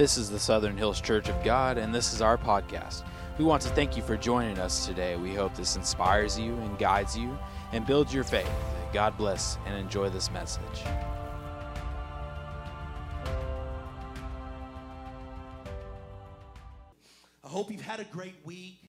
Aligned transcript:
This 0.00 0.16
is 0.16 0.30
the 0.30 0.38
Southern 0.38 0.78
Hills 0.78 0.98
Church 0.98 1.28
of 1.28 1.44
God, 1.44 1.76
and 1.76 1.94
this 1.94 2.14
is 2.14 2.22
our 2.22 2.38
podcast. 2.38 3.04
We 3.36 3.44
want 3.44 3.60
to 3.64 3.68
thank 3.68 3.98
you 3.98 4.02
for 4.02 4.16
joining 4.16 4.58
us 4.58 4.86
today. 4.86 5.14
We 5.16 5.34
hope 5.34 5.54
this 5.54 5.76
inspires 5.76 6.38
you 6.38 6.54
and 6.54 6.78
guides 6.78 7.18
you 7.18 7.38
and 7.72 7.86
builds 7.86 8.14
your 8.14 8.24
faith. 8.24 8.50
God 8.94 9.18
bless 9.18 9.58
and 9.66 9.76
enjoy 9.76 10.08
this 10.08 10.30
message. 10.30 10.62
I 17.44 17.48
hope 17.48 17.70
you've 17.70 17.82
had 17.82 18.00
a 18.00 18.04
great 18.04 18.36
week. 18.42 18.88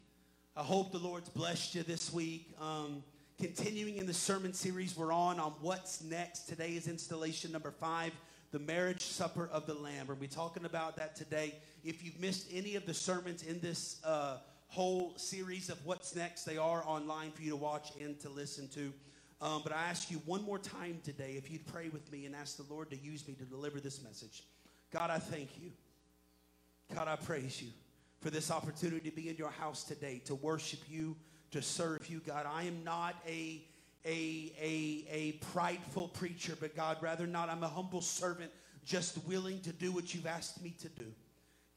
I 0.56 0.64
hope 0.64 0.94
the 0.94 0.98
Lord's 0.98 1.28
blessed 1.28 1.76
you 1.76 1.84
this 1.84 2.14
week. 2.14 2.56
Um, 2.58 3.04
continuing 3.38 3.98
in 3.98 4.06
the 4.06 4.14
sermon 4.14 4.54
series 4.54 4.96
we're 4.96 5.12
on 5.12 5.42
on 5.42 5.56
what's 5.60 6.02
next. 6.02 6.48
Today 6.48 6.70
is 6.70 6.88
installation 6.88 7.52
number 7.52 7.72
five, 7.72 8.14
the 8.52 8.60
marriage 8.60 9.04
supper 9.04 9.50
of 9.52 9.66
the 9.66 9.74
Lamb. 9.74 10.08
We'll 10.08 10.30
talking 10.30 10.66
about 10.66 10.98
that 10.98 11.16
today. 11.16 11.56
If 11.86 12.04
you've 12.04 12.20
missed 12.20 12.48
any 12.54 12.76
of 12.76 12.86
the 12.86 12.94
sermons 12.94 13.44
in 13.44 13.62
this 13.62 14.02
uh, 14.04 14.38
whole 14.68 15.14
series 15.18 15.70
of 15.70 15.84
what's 15.86 16.16
next, 16.16 16.44
they 16.44 16.58
are 16.58 16.84
online 16.86 17.32
for 17.32 17.42
you 17.42 17.52
to 17.52 17.56
watch 17.56 17.92
and 18.00 18.20
to 18.20 18.30
listen 18.30 18.68
to. 18.70 18.94
Um, 19.42 19.62
but 19.64 19.72
I 19.72 19.84
ask 19.86 20.12
you 20.12 20.22
one 20.26 20.44
more 20.44 20.60
time 20.60 21.00
today 21.04 21.36
if 21.38 21.50
you'd 21.50 21.66
pray 21.66 21.90
with 21.90 22.12
me 22.12 22.26
and 22.26 22.36
ask 22.36 22.58
the 22.58 22.74
Lord 22.74 22.90
to 22.92 22.98
use 22.98 23.26
me 23.28 23.34
to 23.36 23.46
deliver 23.46 23.80
this 23.80 24.04
message. 24.04 24.44
God, 24.92 25.10
I 25.10 25.18
thank 25.18 25.50
you. 25.60 25.72
God, 26.94 27.08
I 27.08 27.16
praise 27.16 27.62
you 27.62 27.70
for 28.20 28.30
this 28.30 28.52
opportunity 28.52 29.10
to 29.10 29.16
be 29.16 29.30
in 29.30 29.38
your 29.38 29.50
house 29.50 29.84
today, 29.86 30.22
to 30.26 30.36
worship 30.36 30.82
you, 30.90 31.16
to 31.52 31.62
serve 31.62 32.08
you, 32.10 32.20
God. 32.20 32.46
I 32.54 32.64
am 32.64 32.84
not 32.84 33.16
a 33.26 33.64
a, 34.06 34.52
a, 34.60 35.06
a 35.12 35.32
prideful 35.52 36.08
preacher, 36.10 36.56
but 36.60 36.76
God, 36.76 36.98
rather 37.02 37.28
not. 37.28 37.50
I'm 37.50 37.64
a 37.64 37.68
humble 37.68 38.02
servant, 38.02 38.52
just 38.86 39.18
willing 39.28 39.62
to 39.62 39.72
do 39.72 39.92
what 39.92 40.14
you've 40.14 40.28
asked 40.28 40.62
me 40.62 40.76
to 40.82 40.90
do. 40.90 41.06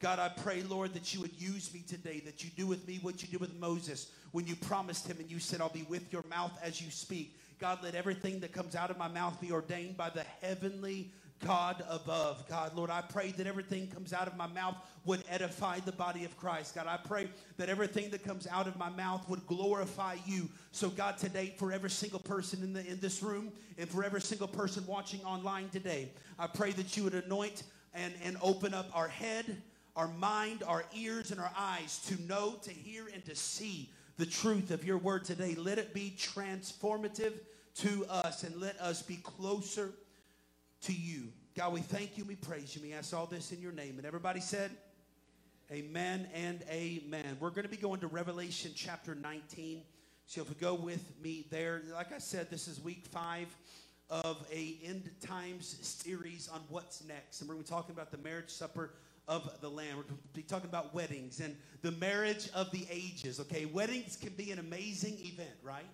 God, 0.01 0.19
I 0.19 0.29
pray, 0.29 0.61
Lord, 0.63 0.93
that 0.93 1.13
you 1.13 1.21
would 1.21 1.39
use 1.39 1.73
me 1.73 1.81
today, 1.87 2.21
that 2.25 2.43
you 2.43 2.49
do 2.55 2.67
with 2.67 2.87
me 2.87 2.99
what 3.01 3.21
you 3.21 3.27
did 3.27 3.39
with 3.39 3.57
Moses 3.59 4.11
when 4.33 4.45
you 4.45 4.55
promised 4.55 5.07
him 5.07 5.17
and 5.19 5.31
you 5.31 5.39
said, 5.39 5.61
I'll 5.61 5.69
be 5.69 5.85
with 5.89 6.11
your 6.11 6.23
mouth 6.29 6.51
as 6.61 6.81
you 6.81 6.91
speak. 6.91 7.37
God, 7.59 7.79
let 7.81 7.95
everything 7.95 8.41
that 8.41 8.51
comes 8.51 8.75
out 8.75 8.91
of 8.91 8.97
my 8.97 9.07
mouth 9.07 9.39
be 9.39 9.51
ordained 9.51 9.95
by 9.95 10.09
the 10.09 10.25
heavenly 10.41 11.11
God 11.43 11.83
above. 11.89 12.47
God, 12.47 12.75
Lord, 12.75 12.89
I 12.89 13.01
pray 13.01 13.31
that 13.31 13.45
everything 13.45 13.87
comes 13.87 14.13
out 14.13 14.27
of 14.27 14.37
my 14.37 14.47
mouth 14.47 14.75
would 15.05 15.23
edify 15.29 15.79
the 15.79 15.91
body 15.91 16.23
of 16.25 16.35
Christ. 16.37 16.75
God, 16.75 16.87
I 16.87 16.97
pray 16.97 17.29
that 17.57 17.69
everything 17.69 18.09
that 18.11 18.23
comes 18.23 18.47
out 18.47 18.67
of 18.67 18.77
my 18.77 18.89
mouth 18.89 19.27
would 19.29 19.45
glorify 19.45 20.15
you. 20.25 20.49
So, 20.71 20.89
God, 20.89 21.17
today, 21.17 21.53
for 21.57 21.71
every 21.71 21.89
single 21.89 22.19
person 22.19 22.63
in, 22.63 22.73
the, 22.73 22.85
in 22.87 22.99
this 22.99 23.21
room 23.21 23.51
and 23.77 23.87
for 23.87 24.03
every 24.03 24.21
single 24.21 24.47
person 24.47 24.85
watching 24.87 25.21
online 25.23 25.69
today, 25.69 26.09
I 26.39 26.47
pray 26.47 26.71
that 26.71 26.95
you 26.97 27.03
would 27.03 27.13
anoint 27.13 27.63
and, 27.93 28.13
and 28.23 28.37
open 28.41 28.73
up 28.73 28.89
our 28.93 29.07
head, 29.07 29.61
our 29.95 30.07
mind, 30.07 30.63
our 30.65 30.85
ears, 30.95 31.31
and 31.31 31.39
our 31.39 31.51
eyes 31.57 31.99
to 32.07 32.21
know, 32.23 32.55
to 32.63 32.71
hear, 32.71 33.05
and 33.13 33.23
to 33.25 33.35
see 33.35 33.89
the 34.17 34.25
truth 34.25 34.71
of 34.71 34.85
your 34.85 34.97
word 34.97 35.25
today. 35.25 35.55
Let 35.55 35.77
it 35.77 35.93
be 35.93 36.13
transformative 36.17 37.33
to 37.75 38.05
us 38.09 38.43
and 38.43 38.55
let 38.55 38.79
us 38.79 39.01
be 39.01 39.17
closer 39.17 39.91
to 40.85 40.93
you. 40.93 41.31
God, 41.55 41.73
we 41.73 41.81
thank 41.81 42.17
you. 42.17 42.25
We 42.25 42.35
praise 42.35 42.75
you. 42.75 42.81
We 42.81 42.93
ask 42.93 43.13
all 43.13 43.25
this 43.25 43.51
in 43.51 43.61
your 43.61 43.71
name. 43.71 43.97
And 43.97 44.05
everybody 44.05 44.39
said, 44.39 44.71
Amen 45.71 46.27
and 46.35 46.61
amen. 46.69 47.37
We're 47.39 47.49
going 47.49 47.63
to 47.63 47.69
be 47.69 47.77
going 47.77 47.99
to 48.01 48.07
Revelation 48.07 48.71
chapter 48.75 49.15
19. 49.15 49.81
So 50.27 50.41
if 50.41 50.49
you 50.49 50.55
go 50.59 50.75
with 50.75 51.03
me 51.23 51.47
there, 51.49 51.81
like 51.91 52.13
I 52.13 52.19
said, 52.19 52.51
this 52.51 52.67
is 52.67 52.79
week 52.79 53.05
five 53.11 53.47
of 54.11 54.45
a 54.53 54.77
end 54.83 55.09
times 55.21 55.77
series 55.81 56.47
on 56.53 56.61
what's 56.69 57.03
next. 57.05 57.41
And 57.41 57.49
we're 57.49 57.55
going 57.55 57.65
to 57.65 57.71
be 57.71 57.75
talking 57.75 57.95
about 57.95 58.11
the 58.11 58.19
marriage 58.19 58.51
supper 58.51 58.91
of 59.27 59.59
the 59.61 59.69
Lamb. 59.69 59.97
We're 59.97 60.03
going 60.03 60.17
to 60.17 60.35
be 60.35 60.43
talking 60.43 60.69
about 60.69 60.93
weddings 60.93 61.39
and 61.39 61.55
the 61.81 61.93
marriage 61.93 62.47
of 62.53 62.69
the 62.69 62.85
ages. 62.91 63.39
Okay, 63.39 63.65
weddings 63.65 64.17
can 64.17 64.33
be 64.33 64.51
an 64.51 64.59
amazing 64.59 65.17
event, 65.21 65.57
right? 65.63 65.85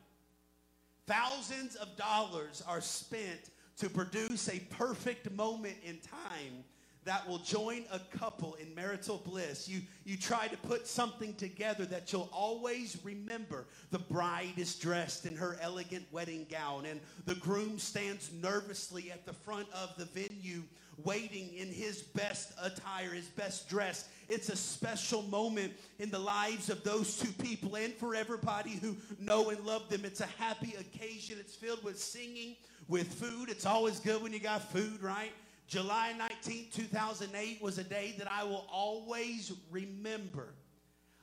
Thousands 1.08 1.76
of 1.76 1.96
dollars 1.96 2.62
are 2.68 2.82
spent 2.82 3.52
to 3.78 3.90
produce 3.90 4.50
a 4.50 4.60
perfect 4.70 5.32
moment 5.32 5.76
in 5.84 5.98
time 6.00 6.64
that 7.04 7.28
will 7.28 7.40
join 7.40 7.84
a 7.92 8.00
couple 8.18 8.56
in 8.56 8.74
marital 8.76 9.22
bliss. 9.26 9.68
You, 9.68 9.82
you 10.06 10.18
try 10.18 10.48
to 10.48 10.58
put 10.58 10.88
something 10.88 11.34
together 11.34 11.84
that 11.86 12.14
you'll 12.14 12.30
always 12.32 12.98
remember. 13.04 13.66
The 13.90 14.00
bride 14.00 14.54
is 14.58 14.76
dressed 14.76 15.26
in 15.26 15.36
her 15.36 15.58
elegant 15.62 16.06
wedding 16.12 16.46
gown, 16.50 16.86
and 16.86 17.00
the 17.26 17.36
groom 17.36 17.80
stands 17.80 18.32
nervously 18.32 19.12
at 19.12 19.26
the 19.26 19.34
front 19.34 19.68
of 19.74 19.96
the 19.98 20.06
venue, 20.06 20.62
waiting 21.04 21.52
in 21.56 21.70
his 21.70 22.04
best 22.04 22.54
attire, 22.62 23.10
his 23.10 23.30
best 23.30 23.68
dress. 23.68 24.08
It's 24.30 24.50
a 24.50 24.56
special 24.56 25.24
moment 25.24 25.74
in 25.98 26.12
the 26.12 26.20
lives 26.20 26.70
of 26.70 26.84
those 26.84 27.18
two 27.18 27.32
people 27.44 27.76
and 27.76 27.94
for 27.96 28.14
everybody 28.14 28.72
who 28.72 28.96
know 29.20 29.50
and 29.50 29.66
love 29.66 29.90
them. 29.90 30.06
It's 30.06 30.22
a 30.22 30.30
happy 30.38 30.76
occasion. 30.80 31.38
It's 31.40 31.56
filled 31.56 31.84
with 31.84 32.00
singing, 32.00 32.56
with 32.92 33.14
food. 33.14 33.50
It's 33.50 33.66
always 33.66 34.00
good 34.02 34.22
when 34.22 34.34
you 34.34 34.40
got 34.40 34.70
food, 34.72 35.02
right? 35.02 35.32
July 35.68 36.14
19, 36.18 36.68
2008 36.74 37.62
was 37.62 37.78
a 37.78 37.84
day 37.86 38.14
that 38.18 38.30
I 38.30 38.44
will 38.44 38.68
always 38.70 39.54
remember. 39.72 40.50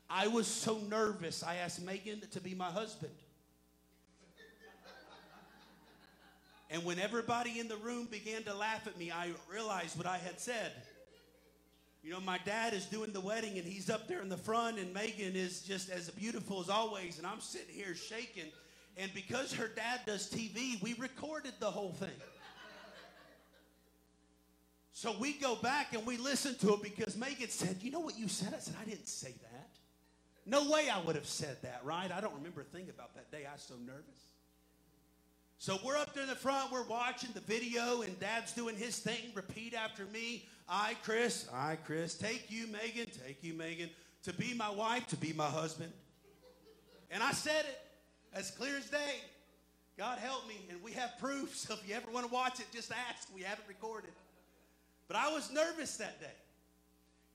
I 0.09 0.29
was 0.29 0.47
so 0.47 0.79
nervous, 0.89 1.43
I 1.43 1.57
asked 1.57 1.83
Megan 1.83 2.23
to 2.31 2.41
be 2.41 2.55
my 2.55 2.71
husband. 2.71 3.13
And 6.71 6.85
when 6.85 6.99
everybody 6.99 7.61
in 7.61 7.69
the 7.69 7.77
room 7.77 8.09
began 8.11 8.43
to 8.45 8.55
laugh 8.55 8.87
at 8.87 8.99
me, 8.99 9.11
I 9.11 9.33
realized 9.51 9.97
what 9.97 10.07
I 10.07 10.17
had 10.17 10.41
said. 10.41 10.73
You 12.03 12.11
know, 12.11 12.21
my 12.21 12.39
dad 12.45 12.73
is 12.73 12.87
doing 12.87 13.13
the 13.13 13.21
wedding 13.21 13.59
and 13.59 13.67
he's 13.67 13.91
up 13.91 14.09
there 14.09 14.23
in 14.23 14.31
the 14.31 14.37
front, 14.37 14.79
and 14.79 14.93
Megan 14.95 15.37
is 15.37 15.63
just 15.63 15.91
as 15.91 16.09
beautiful 16.11 16.61
as 16.61 16.71
always, 16.71 17.19
and 17.19 17.27
I'm 17.27 17.41
sitting 17.41 17.75
here 17.75 17.95
shaking. 17.95 18.51
And 18.99 19.15
because 19.15 19.53
her 19.55 19.69
dad 19.69 20.01
does 20.07 20.29
TV, 20.29 20.83
we 20.83 20.95
recorded 20.95 21.53
the 21.61 21.71
whole 21.71 21.93
thing. 21.93 22.11
So 24.91 25.15
we 25.21 25.35
go 25.35 25.55
back 25.55 25.95
and 25.95 26.05
we 26.05 26.17
listen 26.17 26.57
to 26.57 26.75
it 26.75 26.83
because 26.83 27.17
Megan 27.17 27.49
said, 27.49 27.77
You 27.81 27.93
know 27.93 28.01
what 28.01 28.19
you 28.19 28.27
said? 28.27 28.53
I 28.53 28.59
said, 28.59 28.75
I 28.83 28.85
didn't 28.85 29.07
say 29.07 29.33
that. 29.43 29.69
No 30.45 30.69
way 30.69 30.89
I 30.89 31.01
would 31.01 31.15
have 31.15 31.27
said 31.27 31.59
that, 31.63 31.83
right? 31.85 32.11
I 32.11 32.21
don't 32.21 32.35
remember 32.35 32.63
a 32.63 32.65
thing 32.65 32.89
about 32.91 33.15
that 33.15 33.31
day. 33.31 33.47
I 33.49 33.53
was 33.53 33.63
so 33.63 33.75
nervous. 33.87 34.33
So 35.59 35.79
we're 35.85 35.97
up 35.97 36.15
there 36.15 36.25
in 36.25 36.29
the 36.29 36.35
front, 36.35 36.73
we're 36.73 36.87
watching 36.87 37.31
the 37.35 37.41
video, 37.41 38.03
and 38.03 38.19
Dad's 38.19 38.53
doing 38.53 38.77
his 38.77 38.99
thing. 38.99 39.19
Repeat 39.35 39.75
after 39.75 40.05
me. 40.07 40.49
I, 40.69 40.97
Chris, 41.03 41.49
I, 41.53 41.77
Chris, 41.77 42.15
take 42.15 42.51
you, 42.51 42.67
Megan, 42.67 43.07
take 43.27 43.43
you, 43.43 43.55
Megan, 43.55 43.91
to 44.25 44.33
be 44.33 44.55
my 44.55 44.71
wife, 44.71 45.07
to 45.09 45.17
be 45.17 45.33
my 45.33 45.47
husband. 45.47 45.93
And 47.11 47.23
I 47.23 47.33
said 47.33 47.65
it 47.67 47.88
as 48.33 48.51
clear 48.51 48.77
as 48.77 48.89
day. 48.91 49.17
God 49.97 50.19
help 50.19 50.47
me. 50.47 50.57
And 50.71 50.83
we 50.83 50.93
have 50.93 51.19
proof. 51.19 51.57
So 51.57 51.75
if 51.83 51.89
you 51.89 51.95
ever 51.95 52.11
want 52.11 52.27
to 52.27 52.33
watch 52.33 52.61
it, 52.61 52.67
just 52.73 52.93
ask. 52.93 53.29
We 53.35 53.43
have 53.43 53.59
it 53.59 53.65
recorded. 53.69 54.11
But 55.09 55.17
I 55.17 55.33
was 55.33 55.51
nervous 55.53 55.97
that 55.97 56.21
day. 56.21 56.27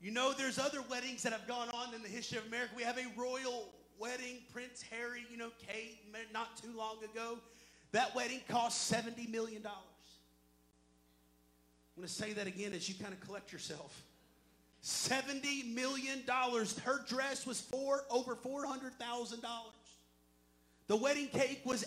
You 0.00 0.10
know, 0.10 0.32
there's 0.32 0.58
other 0.58 0.80
weddings 0.90 1.22
that 1.22 1.32
have 1.32 1.48
gone 1.48 1.68
on 1.70 1.94
in 1.94 2.02
the 2.02 2.08
history 2.08 2.38
of 2.38 2.46
America. 2.46 2.72
We 2.76 2.82
have 2.82 2.98
a 2.98 3.06
royal 3.16 3.70
wedding, 3.98 4.38
Prince 4.52 4.82
Harry, 4.90 5.24
you 5.30 5.36
know, 5.36 5.50
Kate, 5.66 5.98
not 6.32 6.56
too 6.56 6.76
long 6.76 6.96
ago. 7.04 7.38
That 7.92 8.14
wedding 8.14 8.40
cost 8.48 8.92
$70 8.92 9.30
million. 9.30 9.62
I'm 9.64 9.72
going 11.96 12.08
to 12.08 12.12
say 12.12 12.32
that 12.32 12.46
again 12.46 12.72
as 12.74 12.88
you 12.88 12.94
kind 12.96 13.14
of 13.14 13.20
collect 13.20 13.52
yourself. 13.52 14.02
$70 14.82 15.74
million. 15.74 16.22
Her 16.26 17.04
dress 17.08 17.46
was 17.46 17.60
for 17.60 18.02
over 18.10 18.34
$400,000. 18.34 19.40
The 20.86 20.96
wedding 20.96 21.28
cake 21.28 21.62
was 21.64 21.84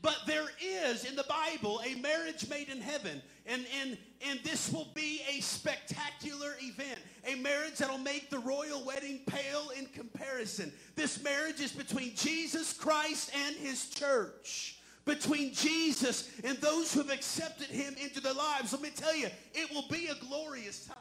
But 0.03 0.19
there 0.27 0.45
is 0.63 1.03
in 1.03 1.15
the 1.15 1.25
Bible 1.27 1.81
a 1.83 1.95
marriage 1.95 2.47
made 2.47 2.69
in 2.69 2.79
heaven. 2.79 3.19
And, 3.47 3.65
and, 3.81 3.97
and 4.21 4.39
this 4.43 4.71
will 4.71 4.89
be 4.93 5.21
a 5.35 5.41
spectacular 5.41 6.53
event. 6.61 6.99
A 7.25 7.33
marriage 7.37 7.77
that'll 7.79 7.97
make 7.97 8.29
the 8.29 8.37
royal 8.37 8.85
wedding 8.85 9.21
pale 9.25 9.71
in 9.75 9.87
comparison. 9.87 10.71
This 10.95 11.23
marriage 11.23 11.59
is 11.59 11.71
between 11.71 12.13
Jesus 12.13 12.71
Christ 12.71 13.31
and 13.35 13.55
his 13.55 13.89
church. 13.89 14.76
Between 15.07 15.53
Jesus 15.53 16.29
and 16.43 16.57
those 16.57 16.93
who 16.93 16.99
have 16.99 17.09
accepted 17.09 17.67
him 17.67 17.95
into 17.99 18.19
their 18.19 18.33
lives. 18.33 18.73
Let 18.73 18.81
me 18.81 18.89
tell 18.93 19.15
you, 19.15 19.29
it 19.53 19.71
will 19.73 19.85
be 19.89 20.07
a 20.07 20.15
glorious 20.25 20.85
time. 20.85 20.97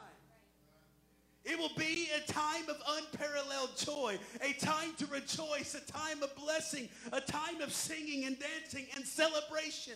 It 1.43 1.59
will 1.59 1.71
be 1.77 2.07
a 2.15 2.31
time 2.31 2.69
of 2.69 2.77
unparalleled 2.89 3.77
joy, 3.77 4.17
a 4.41 4.53
time 4.53 4.93
to 4.97 5.05
rejoice, 5.07 5.75
a 5.75 5.91
time 5.91 6.23
of 6.23 6.33
blessing, 6.35 6.87
a 7.11 7.19
time 7.19 7.61
of 7.61 7.73
singing 7.73 8.25
and 8.25 8.37
dancing 8.39 8.85
and 8.95 9.05
celebration. 9.05 9.93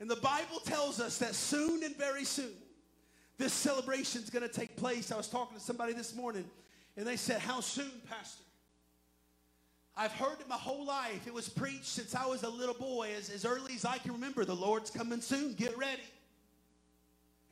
And 0.00 0.10
the 0.10 0.16
Bible 0.16 0.60
tells 0.64 1.00
us 1.00 1.18
that 1.18 1.34
soon 1.34 1.84
and 1.84 1.94
very 1.96 2.24
soon, 2.24 2.52
this 3.36 3.52
celebration 3.52 4.22
is 4.22 4.30
going 4.30 4.46
to 4.46 4.54
take 4.54 4.76
place. 4.76 5.12
I 5.12 5.18
was 5.18 5.28
talking 5.28 5.58
to 5.58 5.62
somebody 5.62 5.92
this 5.92 6.14
morning, 6.14 6.44
and 6.96 7.06
they 7.06 7.16
said, 7.16 7.40
How 7.40 7.60
soon, 7.60 7.90
Pastor? 8.08 8.44
I've 9.96 10.12
heard 10.12 10.40
it 10.40 10.48
my 10.48 10.56
whole 10.56 10.86
life. 10.86 11.26
It 11.26 11.34
was 11.34 11.48
preached 11.48 11.86
since 11.86 12.14
I 12.14 12.26
was 12.26 12.42
a 12.42 12.48
little 12.48 12.74
boy, 12.74 13.10
as, 13.16 13.28
as 13.30 13.44
early 13.44 13.74
as 13.74 13.84
I 13.84 13.98
can 13.98 14.12
remember. 14.12 14.44
The 14.44 14.54
Lord's 14.54 14.90
coming 14.90 15.20
soon. 15.20 15.54
Get 15.54 15.76
ready. 15.76 16.02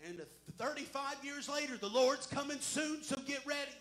And 0.07 0.21
35 0.57 1.25
years 1.25 1.49
later, 1.49 1.77
the 1.77 1.89
Lord's 1.89 2.27
coming 2.27 2.59
soon, 2.61 3.03
so 3.03 3.17
get 3.27 3.45
ready. 3.47 3.73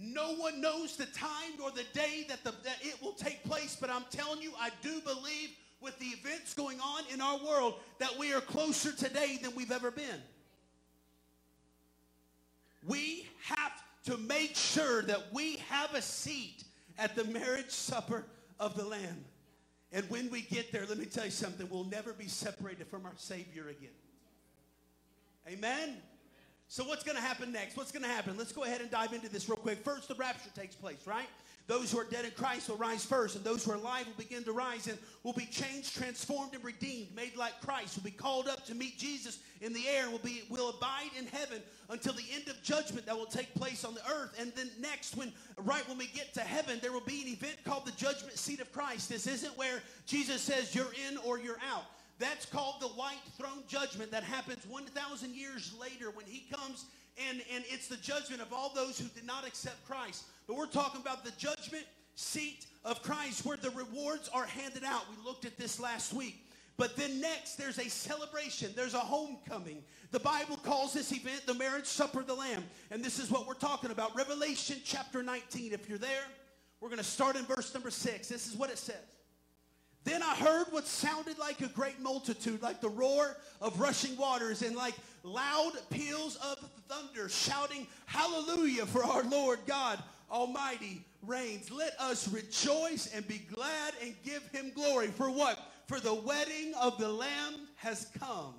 No 0.00 0.34
one 0.34 0.60
knows 0.60 0.96
the 0.96 1.06
time 1.06 1.60
or 1.62 1.70
the 1.72 1.84
day 1.92 2.24
that, 2.28 2.44
the, 2.44 2.52
that 2.64 2.78
it 2.82 3.02
will 3.02 3.12
take 3.12 3.42
place, 3.44 3.76
but 3.80 3.90
I'm 3.90 4.04
telling 4.10 4.40
you, 4.40 4.52
I 4.58 4.70
do 4.80 5.00
believe 5.00 5.50
with 5.80 5.98
the 5.98 6.06
events 6.06 6.54
going 6.54 6.78
on 6.80 7.02
in 7.12 7.20
our 7.20 7.38
world 7.38 7.74
that 7.98 8.16
we 8.18 8.32
are 8.32 8.40
closer 8.40 8.92
today 8.92 9.38
than 9.42 9.54
we've 9.54 9.72
ever 9.72 9.90
been. 9.90 10.22
We 12.86 13.26
have 13.42 13.72
to 14.04 14.16
make 14.16 14.54
sure 14.54 15.02
that 15.02 15.32
we 15.32 15.56
have 15.68 15.94
a 15.94 16.02
seat 16.02 16.64
at 16.98 17.14
the 17.14 17.24
marriage 17.24 17.70
supper 17.70 18.24
of 18.58 18.76
the 18.76 18.84
Lamb. 18.84 19.24
And 19.92 20.08
when 20.10 20.30
we 20.30 20.42
get 20.42 20.70
there, 20.72 20.84
let 20.86 20.98
me 20.98 21.06
tell 21.06 21.24
you 21.24 21.30
something, 21.30 21.66
we'll 21.70 21.84
never 21.84 22.12
be 22.12 22.28
separated 22.28 22.88
from 22.88 23.06
our 23.06 23.14
Savior 23.16 23.68
again. 23.68 23.88
Amen? 25.48 25.96
So, 26.70 26.84
what's 26.84 27.02
going 27.02 27.16
to 27.16 27.22
happen 27.22 27.50
next? 27.52 27.76
What's 27.78 27.92
going 27.92 28.02
to 28.02 28.08
happen? 28.10 28.36
Let's 28.36 28.52
go 28.52 28.64
ahead 28.64 28.82
and 28.82 28.90
dive 28.90 29.14
into 29.14 29.30
this 29.30 29.48
real 29.48 29.56
quick. 29.56 29.78
First, 29.82 30.08
the 30.08 30.14
rapture 30.16 30.50
takes 30.54 30.74
place, 30.74 31.06
right? 31.06 31.28
Those 31.68 31.92
who 31.92 31.98
are 31.98 32.04
dead 32.04 32.24
in 32.24 32.30
Christ 32.30 32.70
will 32.70 32.78
rise 32.78 33.04
first, 33.04 33.36
and 33.36 33.44
those 33.44 33.62
who 33.62 33.72
are 33.72 33.76
alive 33.76 34.06
will 34.06 34.14
begin 34.14 34.42
to 34.44 34.52
rise 34.52 34.86
and 34.86 34.96
will 35.22 35.34
be 35.34 35.44
changed, 35.44 35.94
transformed, 35.94 36.54
and 36.54 36.64
redeemed, 36.64 37.14
made 37.14 37.36
like 37.36 37.60
Christ, 37.60 37.94
will 37.94 38.04
be 38.04 38.10
called 38.10 38.48
up 38.48 38.64
to 38.66 38.74
meet 38.74 38.96
Jesus 38.96 39.38
in 39.60 39.74
the 39.74 39.86
air, 39.86 40.08
will 40.08 40.18
be 40.18 40.44
will 40.48 40.70
abide 40.70 41.10
in 41.18 41.26
heaven 41.26 41.60
until 41.90 42.14
the 42.14 42.24
end 42.34 42.48
of 42.48 42.62
judgment 42.62 43.04
that 43.04 43.14
will 43.14 43.26
take 43.26 43.54
place 43.54 43.84
on 43.84 43.92
the 43.92 44.00
earth. 44.10 44.34
And 44.40 44.50
then 44.56 44.70
next, 44.80 45.14
when 45.14 45.30
right 45.58 45.86
when 45.86 45.98
we 45.98 46.06
get 46.06 46.32
to 46.34 46.40
heaven, 46.40 46.78
there 46.80 46.92
will 46.92 47.02
be 47.02 47.20
an 47.20 47.28
event 47.28 47.56
called 47.64 47.84
the 47.84 47.92
judgment 47.92 48.38
seat 48.38 48.60
of 48.60 48.72
Christ. 48.72 49.10
This 49.10 49.26
isn't 49.26 49.56
where 49.58 49.82
Jesus 50.06 50.40
says 50.40 50.74
you're 50.74 50.94
in 51.10 51.18
or 51.18 51.38
you're 51.38 51.60
out. 51.70 51.84
That's 52.18 52.46
called 52.46 52.80
the 52.80 52.88
white 52.88 53.20
throne 53.36 53.62
judgment 53.68 54.10
that 54.10 54.24
happens 54.24 54.66
1,000 54.66 55.34
years 55.36 55.74
later 55.78 56.10
when 56.10 56.26
he 56.26 56.46
comes 56.50 56.86
and, 57.28 57.42
and 57.54 57.64
it's 57.68 57.88
the 57.88 57.96
judgment 57.96 58.40
of 58.42 58.52
all 58.52 58.72
those 58.74 58.98
who 58.98 59.08
did 59.08 59.24
not 59.24 59.46
accept 59.46 59.84
Christ. 59.86 60.24
But 60.46 60.56
we're 60.56 60.66
talking 60.66 61.00
about 61.00 61.24
the 61.24 61.32
judgment 61.32 61.84
seat 62.14 62.66
of 62.84 63.02
Christ 63.02 63.44
where 63.44 63.56
the 63.56 63.70
rewards 63.70 64.28
are 64.32 64.46
handed 64.46 64.84
out. 64.84 65.02
We 65.10 65.24
looked 65.24 65.44
at 65.44 65.56
this 65.56 65.78
last 65.78 66.12
week. 66.12 66.44
But 66.76 66.96
then 66.96 67.20
next, 67.20 67.56
there's 67.56 67.78
a 67.78 67.88
celebration. 67.90 68.70
There's 68.74 68.94
a 68.94 69.00
homecoming. 69.00 69.82
The 70.12 70.20
Bible 70.20 70.56
calls 70.56 70.92
this 70.92 71.12
event 71.12 71.42
the 71.44 71.54
marriage 71.54 71.86
supper 71.86 72.20
of 72.20 72.28
the 72.28 72.34
Lamb. 72.34 72.64
And 72.90 73.04
this 73.04 73.18
is 73.18 73.30
what 73.30 73.46
we're 73.48 73.54
talking 73.54 73.90
about. 73.90 74.16
Revelation 74.16 74.76
chapter 74.84 75.22
19. 75.22 75.72
If 75.72 75.88
you're 75.88 75.98
there, 75.98 76.24
we're 76.80 76.88
going 76.88 76.98
to 76.98 77.04
start 77.04 77.36
in 77.36 77.44
verse 77.44 77.74
number 77.74 77.90
6. 77.90 78.28
This 78.28 78.46
is 78.46 78.56
what 78.56 78.70
it 78.70 78.78
says. 78.78 78.96
Then 80.04 80.22
I 80.22 80.36
heard 80.36 80.68
what 80.70 80.86
sounded 80.86 81.38
like 81.38 81.60
a 81.60 81.66
great 81.66 82.00
multitude, 82.00 82.62
like 82.62 82.80
the 82.80 82.88
roar 82.88 83.36
of 83.60 83.80
rushing 83.80 84.16
waters 84.16 84.62
and 84.62 84.76
like 84.76 84.94
loud 85.24 85.72
peals 85.90 86.36
of 86.36 86.58
thunder, 87.28 87.60
shouting, 87.68 87.86
Hallelujah 88.06 88.86
for 88.86 89.04
our 89.04 89.22
Lord 89.24 89.60
God 89.66 90.02
Almighty 90.30 91.04
reigns. 91.26 91.70
Let 91.70 91.98
us 92.00 92.28
rejoice 92.28 93.12
and 93.14 93.26
be 93.26 93.38
glad 93.52 93.94
and 94.02 94.14
give 94.24 94.46
him 94.48 94.72
glory. 94.74 95.08
For 95.08 95.30
what? 95.30 95.58
For 95.86 96.00
the 96.00 96.14
wedding 96.14 96.74
of 96.80 96.98
the 96.98 97.08
Lamb 97.08 97.54
has 97.76 98.08
come, 98.18 98.54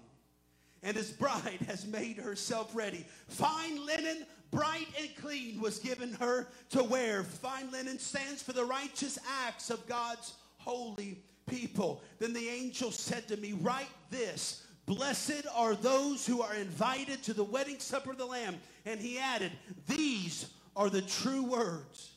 and 0.82 0.96
his 0.98 1.12
bride 1.12 1.60
has 1.68 1.86
made 1.86 2.18
herself 2.18 2.76
ready. 2.76 3.06
Fine 3.28 3.86
linen, 3.86 4.26
bright 4.52 4.88
and 5.00 5.10
clean, 5.18 5.62
was 5.62 5.80
given 5.80 6.14
her 6.14 6.48
to 6.72 6.84
wear. 6.84 7.24
Fine 7.24 7.72
linen 7.72 8.00
stands 8.00 8.42
for 8.42 8.54
the 8.54 8.66
righteous 8.66 9.20
acts 9.46 9.70
of 9.70 9.86
God's 9.88 10.34
holy 10.58 11.20
people. 11.48 12.02
Then 12.20 12.34
the 12.34 12.50
angel 12.50 12.92
said 12.92 13.28
to 13.28 13.38
me, 13.38 13.54
Write 13.54 13.90
this. 14.10 14.66
Blessed 14.90 15.46
are 15.54 15.76
those 15.76 16.26
who 16.26 16.42
are 16.42 16.56
invited 16.56 17.22
to 17.22 17.34
the 17.36 17.44
wedding 17.44 17.78
supper 17.78 18.10
of 18.10 18.18
the 18.18 18.26
Lamb. 18.26 18.56
And 18.88 19.00
he 19.00 19.20
added, 19.20 19.52
These 19.86 20.48
are 20.76 20.90
the 20.90 21.04
true 21.04 21.44
words 21.44 22.14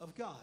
of 0.00 0.12
God. 0.16 0.34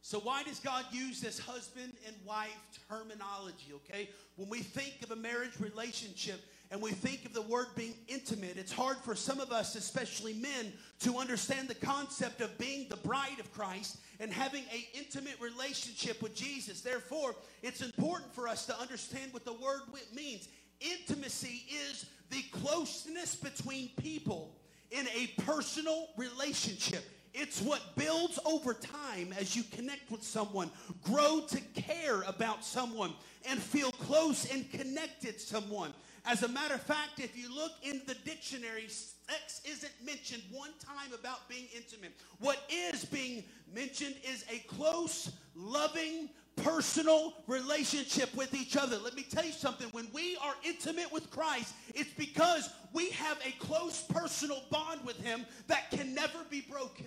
So, 0.00 0.20
why 0.20 0.42
does 0.42 0.58
God 0.58 0.86
use 0.90 1.20
this 1.20 1.38
husband 1.38 1.92
and 2.06 2.16
wife 2.24 2.56
terminology, 2.88 3.74
okay? 3.74 4.08
When 4.36 4.48
we 4.48 4.60
think 4.60 5.02
of 5.02 5.10
a 5.10 5.16
marriage 5.16 5.60
relationship, 5.60 6.40
and 6.74 6.82
we 6.82 6.90
think 6.90 7.24
of 7.24 7.32
the 7.32 7.42
word 7.42 7.68
being 7.76 7.94
intimate, 8.08 8.56
it's 8.56 8.72
hard 8.72 8.96
for 8.96 9.14
some 9.14 9.38
of 9.38 9.52
us, 9.52 9.76
especially 9.76 10.32
men, 10.32 10.72
to 10.98 11.18
understand 11.18 11.68
the 11.68 11.74
concept 11.76 12.40
of 12.40 12.58
being 12.58 12.88
the 12.88 12.96
bride 12.96 13.38
of 13.38 13.52
Christ 13.52 13.98
and 14.18 14.32
having 14.32 14.64
an 14.72 14.80
intimate 14.92 15.40
relationship 15.40 16.20
with 16.20 16.34
Jesus. 16.34 16.80
Therefore, 16.80 17.36
it's 17.62 17.80
important 17.80 18.34
for 18.34 18.48
us 18.48 18.66
to 18.66 18.76
understand 18.80 19.32
what 19.32 19.44
the 19.44 19.52
word 19.52 19.82
means. 20.16 20.48
Intimacy 20.80 21.62
is 21.88 22.06
the 22.30 22.42
closeness 22.50 23.36
between 23.36 23.90
people 23.90 24.56
in 24.90 25.06
a 25.16 25.28
personal 25.42 26.08
relationship. 26.16 27.04
It's 27.32 27.60
what 27.62 27.82
builds 27.94 28.40
over 28.44 28.74
time 28.74 29.32
as 29.38 29.54
you 29.54 29.62
connect 29.62 30.10
with 30.10 30.24
someone, 30.24 30.70
grow 31.04 31.44
to 31.50 31.60
care 31.80 32.22
about 32.22 32.64
someone, 32.64 33.12
and 33.48 33.60
feel 33.60 33.92
close 33.92 34.52
and 34.52 34.68
connected 34.72 35.34
to 35.34 35.40
someone. 35.40 35.94
As 36.26 36.42
a 36.42 36.48
matter 36.48 36.74
of 36.74 36.82
fact, 36.82 37.18
if 37.18 37.36
you 37.36 37.54
look 37.54 37.72
in 37.82 38.00
the 38.06 38.14
dictionary, 38.14 38.86
sex 38.88 39.60
isn't 39.68 39.92
mentioned 40.04 40.42
one 40.50 40.70
time 40.82 41.12
about 41.12 41.46
being 41.48 41.66
intimate. 41.76 42.12
What 42.38 42.58
is 42.70 43.04
being 43.04 43.44
mentioned 43.74 44.14
is 44.26 44.44
a 44.50 44.58
close, 44.60 45.30
loving, 45.54 46.30
personal 46.56 47.34
relationship 47.46 48.34
with 48.34 48.54
each 48.54 48.74
other. 48.76 48.96
Let 48.98 49.14
me 49.14 49.24
tell 49.28 49.44
you 49.44 49.52
something. 49.52 49.88
When 49.92 50.08
we 50.14 50.38
are 50.42 50.54
intimate 50.64 51.12
with 51.12 51.30
Christ, 51.30 51.74
it's 51.94 52.12
because 52.14 52.70
we 52.94 53.10
have 53.10 53.38
a 53.44 53.50
close 53.62 54.02
personal 54.02 54.62
bond 54.70 55.04
with 55.04 55.22
Him 55.22 55.44
that 55.66 55.90
can 55.90 56.14
never 56.14 56.38
be 56.48 56.62
broken. 56.62 57.06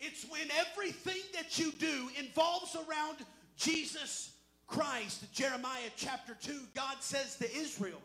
It's 0.00 0.24
when 0.28 0.48
everything 0.58 1.22
that 1.34 1.58
you 1.58 1.70
do 1.72 2.10
involves 2.18 2.74
around 2.74 3.18
Jesus 3.56 4.32
Christ. 4.66 5.32
Jeremiah 5.32 5.90
chapter 5.96 6.36
2, 6.40 6.60
God 6.74 6.96
says 7.00 7.36
to 7.36 7.56
Israel, 7.56 8.00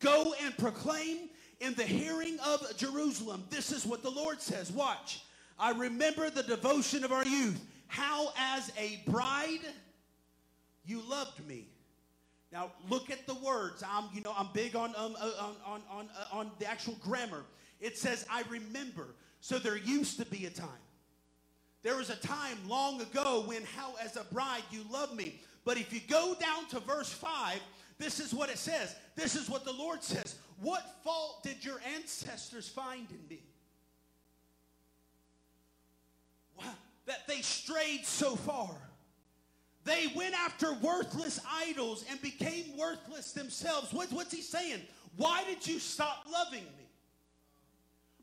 Go 0.00 0.34
and 0.42 0.56
proclaim 0.56 1.28
in 1.60 1.74
the 1.74 1.84
hearing 1.84 2.38
of 2.44 2.76
Jerusalem. 2.76 3.44
This 3.50 3.72
is 3.72 3.86
what 3.86 4.02
the 4.02 4.10
Lord 4.10 4.40
says. 4.40 4.70
Watch. 4.70 5.22
I 5.58 5.70
remember 5.70 6.28
the 6.28 6.42
devotion 6.42 7.04
of 7.04 7.12
our 7.12 7.24
youth, 7.24 7.64
how 7.86 8.32
as 8.36 8.70
a 8.78 9.00
bride 9.06 9.60
you 10.84 11.00
loved 11.08 11.46
me. 11.46 11.66
Now 12.52 12.72
look 12.88 13.10
at 13.10 13.26
the 13.26 13.34
words. 13.34 13.82
I'm, 13.88 14.04
you 14.14 14.20
know, 14.20 14.34
I'm 14.36 14.48
big 14.52 14.76
on 14.76 14.94
um, 14.96 15.16
uh, 15.18 15.30
on 15.40 15.54
on 15.66 15.82
on, 15.90 16.08
uh, 16.18 16.36
on 16.36 16.50
the 16.58 16.66
actual 16.66 16.96
grammar. 17.02 17.44
It 17.80 17.98
says 17.98 18.26
I 18.30 18.42
remember. 18.48 19.08
So 19.40 19.58
there 19.58 19.76
used 19.76 20.18
to 20.18 20.26
be 20.26 20.46
a 20.46 20.50
time. 20.50 20.68
There 21.82 21.96
was 21.96 22.10
a 22.10 22.16
time 22.16 22.58
long 22.66 23.00
ago 23.00 23.44
when 23.46 23.62
how 23.76 23.94
as 24.02 24.16
a 24.16 24.24
bride 24.32 24.62
you 24.70 24.82
loved 24.90 25.14
me. 25.14 25.40
But 25.66 25.78
if 25.78 25.92
you 25.92 26.00
go 26.08 26.36
down 26.38 26.68
to 26.68 26.80
verse 26.80 27.12
5, 27.12 27.60
this 27.98 28.20
is 28.20 28.32
what 28.32 28.48
it 28.50 28.56
says. 28.56 28.94
This 29.16 29.34
is 29.34 29.50
what 29.50 29.64
the 29.64 29.72
Lord 29.72 30.02
says. 30.02 30.36
What 30.60 31.02
fault 31.02 31.42
did 31.42 31.64
your 31.64 31.80
ancestors 31.96 32.68
find 32.68 33.06
in 33.10 33.28
me? 33.28 33.42
Wow, 36.56 36.72
that 37.06 37.26
they 37.26 37.42
strayed 37.42 38.06
so 38.06 38.36
far. 38.36 38.70
They 39.84 40.06
went 40.14 40.34
after 40.34 40.72
worthless 40.74 41.40
idols 41.52 42.04
and 42.10 42.22
became 42.22 42.76
worthless 42.78 43.32
themselves. 43.32 43.92
What, 43.92 44.12
what's 44.12 44.32
he 44.32 44.42
saying? 44.42 44.82
Why 45.16 45.42
did 45.44 45.66
you 45.66 45.80
stop 45.80 46.26
loving 46.32 46.64
me? 46.78 46.88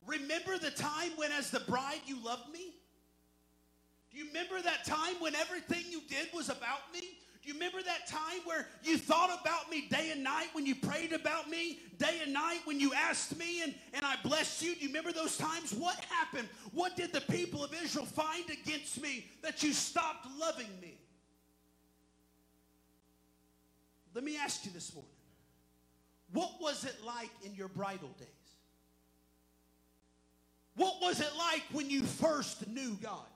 Remember 0.06 0.58
the 0.58 0.72
time 0.72 1.12
when, 1.18 1.32
as 1.34 1.50
the 1.50 1.60
bride, 1.62 2.02
you 2.06 2.24
loved 2.24 2.52
me? 2.54 2.74
Do 4.12 4.18
you 4.18 4.28
remember 4.28 4.62
that 4.62 4.86
time 4.86 5.16
when 5.20 5.36
everything 5.36 5.84
you 5.90 6.02
did 6.08 6.28
was 6.34 6.48
about 6.50 6.94
me? 6.94 7.18
Do 7.44 7.50
you 7.50 7.56
remember 7.56 7.84
that 7.84 8.08
time 8.08 8.40
where 8.46 8.68
you 8.84 8.98
thought 8.98 9.38
about 9.42 9.70
me 9.70 9.88
day 9.90 10.12
and 10.12 10.24
night 10.24 10.48
when 10.54 10.66
you 10.66 10.76
prayed 10.76 11.12
about 11.12 11.50
me 11.50 11.80
day 11.98 12.22
and 12.24 12.32
night 12.32 12.60
when 12.64 12.80
you 12.80 12.94
asked 12.94 13.38
me 13.38 13.62
and, 13.64 13.76
and 13.94 14.06
I 14.06 14.16
blessed 14.24 14.62
you? 14.62 14.76
Do 14.76 14.82
you 14.82 14.88
remember 14.88 15.12
those 15.12 15.36
times? 15.36 15.74
What 15.74 15.98
happened? 16.06 16.48
What 16.72 16.96
did 16.96 17.12
the 17.12 17.20
people 17.20 17.62
of 17.62 17.74
Israel 17.84 18.06
find 18.06 18.46
against 18.50 19.02
me 19.02 19.30
that 19.42 19.62
you 19.62 19.74
stopped 19.74 20.26
loving 20.40 20.70
me? 20.82 20.98
Let 24.14 24.24
me 24.24 24.38
ask 24.38 24.66
you 24.66 24.72
this 24.72 24.94
morning 24.94 25.10
what 26.32 26.62
was 26.62 26.86
it 26.86 26.96
like 27.06 27.30
in 27.44 27.54
your 27.56 27.68
bridal 27.68 28.10
days? 28.20 28.28
What 30.76 31.02
was 31.02 31.20
it 31.20 31.32
like 31.38 31.64
when 31.74 31.90
you 31.90 32.04
first 32.04 32.68
knew 32.68 32.98
God? 33.04 33.28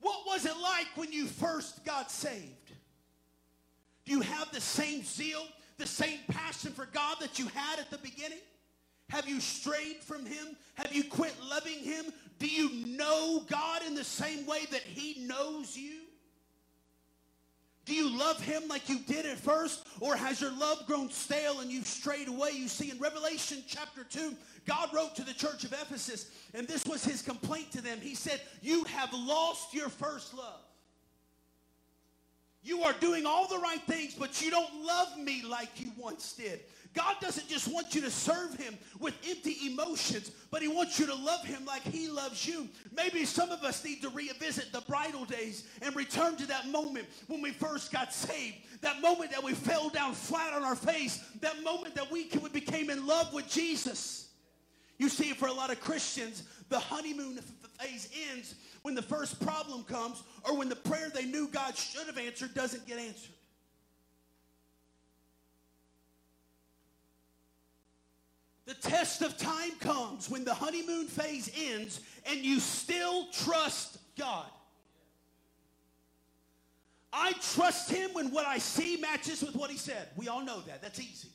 What 0.00 0.20
was 0.26 0.44
it 0.44 0.56
like 0.62 0.88
when 0.94 1.12
you 1.12 1.26
first 1.26 1.84
got 1.84 2.10
saved? 2.10 2.72
Do 4.04 4.12
you 4.12 4.20
have 4.20 4.52
the 4.52 4.60
same 4.60 5.02
zeal, 5.02 5.46
the 5.78 5.86
same 5.86 6.20
passion 6.28 6.72
for 6.72 6.86
God 6.86 7.16
that 7.20 7.38
you 7.38 7.46
had 7.48 7.78
at 7.78 7.90
the 7.90 7.98
beginning? 7.98 8.38
Have 9.10 9.28
you 9.28 9.40
strayed 9.40 10.02
from 10.02 10.26
Him? 10.26 10.56
Have 10.74 10.94
you 10.94 11.04
quit 11.04 11.34
loving 11.48 11.78
Him? 11.78 12.06
Do 12.38 12.46
you 12.46 12.86
know 12.86 13.44
God 13.48 13.82
in 13.86 13.94
the 13.94 14.04
same 14.04 14.46
way 14.46 14.66
that 14.70 14.82
He 14.82 15.24
knows 15.26 15.76
you? 15.76 16.05
Do 17.86 17.94
you 17.94 18.18
love 18.18 18.42
him 18.42 18.64
like 18.68 18.88
you 18.88 18.98
did 18.98 19.26
at 19.26 19.38
first? 19.38 19.86
Or 20.00 20.16
has 20.16 20.40
your 20.40 20.50
love 20.50 20.84
grown 20.88 21.08
stale 21.08 21.60
and 21.60 21.70
you've 21.70 21.86
strayed 21.86 22.26
away? 22.26 22.50
You 22.52 22.66
see, 22.66 22.90
in 22.90 22.98
Revelation 22.98 23.62
chapter 23.66 24.02
2, 24.02 24.34
God 24.66 24.90
wrote 24.92 25.14
to 25.14 25.24
the 25.24 25.32
church 25.32 25.62
of 25.62 25.72
Ephesus, 25.72 26.30
and 26.52 26.66
this 26.66 26.84
was 26.84 27.04
his 27.04 27.22
complaint 27.22 27.70
to 27.72 27.80
them. 27.80 28.00
He 28.00 28.16
said, 28.16 28.40
You 28.60 28.82
have 28.84 29.12
lost 29.12 29.72
your 29.72 29.88
first 29.88 30.34
love. 30.34 30.60
You 32.64 32.82
are 32.82 32.94
doing 32.94 33.24
all 33.24 33.46
the 33.46 33.60
right 33.60 33.80
things, 33.86 34.16
but 34.16 34.42
you 34.42 34.50
don't 34.50 34.84
love 34.84 35.16
me 35.16 35.44
like 35.48 35.80
you 35.80 35.92
once 35.96 36.32
did. 36.32 36.58
God 36.96 37.16
doesn't 37.20 37.46
just 37.46 37.68
want 37.68 37.94
you 37.94 38.00
to 38.00 38.10
serve 38.10 38.54
him 38.54 38.76
with 38.98 39.14
empty 39.28 39.56
emotions, 39.66 40.32
but 40.50 40.62
he 40.62 40.68
wants 40.68 40.98
you 40.98 41.04
to 41.06 41.14
love 41.14 41.44
him 41.44 41.66
like 41.66 41.82
he 41.82 42.08
loves 42.08 42.48
you. 42.48 42.68
Maybe 42.96 43.26
some 43.26 43.50
of 43.50 43.62
us 43.62 43.84
need 43.84 44.00
to 44.00 44.08
revisit 44.08 44.72
the 44.72 44.80
bridal 44.80 45.26
days 45.26 45.64
and 45.82 45.94
return 45.94 46.36
to 46.36 46.46
that 46.46 46.68
moment 46.68 47.06
when 47.26 47.42
we 47.42 47.50
first 47.50 47.92
got 47.92 48.14
saved. 48.14 48.56
That 48.80 49.02
moment 49.02 49.30
that 49.32 49.44
we 49.44 49.52
fell 49.52 49.90
down 49.90 50.14
flat 50.14 50.54
on 50.54 50.64
our 50.64 50.74
face. 50.74 51.22
That 51.40 51.62
moment 51.62 51.94
that 51.96 52.10
we 52.10 52.30
became 52.52 52.88
in 52.88 53.06
love 53.06 53.34
with 53.34 53.46
Jesus. 53.46 54.30
You 54.98 55.10
see, 55.10 55.34
for 55.34 55.48
a 55.48 55.52
lot 55.52 55.70
of 55.70 55.78
Christians, 55.80 56.44
the 56.70 56.78
honeymoon 56.78 57.38
phase 57.78 58.08
ends 58.32 58.54
when 58.80 58.94
the 58.94 59.02
first 59.02 59.38
problem 59.44 59.84
comes 59.84 60.22
or 60.44 60.56
when 60.56 60.70
the 60.70 60.76
prayer 60.76 61.10
they 61.14 61.26
knew 61.26 61.46
God 61.48 61.76
should 61.76 62.06
have 62.06 62.16
answered 62.16 62.54
doesn't 62.54 62.86
get 62.86 62.98
answered. 62.98 63.35
The 68.66 68.74
test 68.74 69.22
of 69.22 69.38
time 69.38 69.70
comes 69.78 70.28
when 70.28 70.44
the 70.44 70.52
honeymoon 70.52 71.06
phase 71.06 71.50
ends 71.56 72.00
and 72.28 72.44
you 72.44 72.58
still 72.58 73.28
trust 73.32 73.98
God. 74.18 74.46
I 77.12 77.32
trust 77.54 77.90
him 77.90 78.10
when 78.12 78.32
what 78.32 78.44
I 78.44 78.58
see 78.58 78.96
matches 78.96 79.40
with 79.40 79.54
what 79.54 79.70
he 79.70 79.78
said. 79.78 80.08
We 80.16 80.26
all 80.26 80.44
know 80.44 80.60
that. 80.62 80.82
That's 80.82 81.00
easy. 81.00 81.28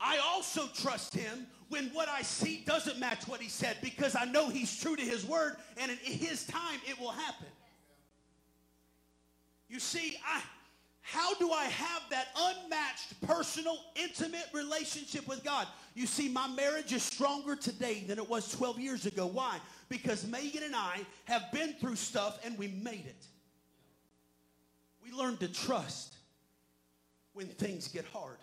I 0.00 0.18
also 0.18 0.66
trust 0.74 1.14
him 1.14 1.46
when 1.68 1.90
what 1.90 2.08
I 2.08 2.22
see 2.22 2.64
doesn't 2.66 2.98
match 2.98 3.28
what 3.28 3.40
he 3.40 3.48
said 3.48 3.76
because 3.82 4.16
I 4.16 4.24
know 4.24 4.48
he's 4.48 4.80
true 4.80 4.96
to 4.96 5.02
his 5.02 5.26
word 5.26 5.56
and 5.76 5.90
in 5.90 5.96
his 5.98 6.46
time 6.46 6.80
it 6.88 6.98
will 6.98 7.12
happen. 7.12 7.46
You 9.68 9.78
see, 9.78 10.16
I 10.26 10.42
how 11.02 11.34
do 11.34 11.50
I 11.50 11.64
have 11.64 12.02
that 12.10 12.28
unmatched, 12.36 13.20
personal, 13.22 13.76
intimate 13.96 14.46
relationship 14.54 15.26
with 15.26 15.42
God? 15.42 15.66
You 15.94 16.06
see, 16.06 16.28
my 16.28 16.46
marriage 16.46 16.92
is 16.92 17.02
stronger 17.02 17.56
today 17.56 18.04
than 18.06 18.18
it 18.18 18.28
was 18.28 18.50
12 18.52 18.78
years 18.78 19.04
ago. 19.04 19.26
Why? 19.26 19.58
Because 19.88 20.24
Megan 20.26 20.62
and 20.62 20.76
I 20.76 21.00
have 21.24 21.50
been 21.52 21.74
through 21.74 21.96
stuff 21.96 22.38
and 22.44 22.56
we 22.56 22.68
made 22.68 23.04
it. 23.06 23.26
We 25.04 25.12
learned 25.12 25.40
to 25.40 25.48
trust 25.48 26.14
when 27.32 27.48
things 27.48 27.88
get 27.88 28.04
hard. 28.06 28.38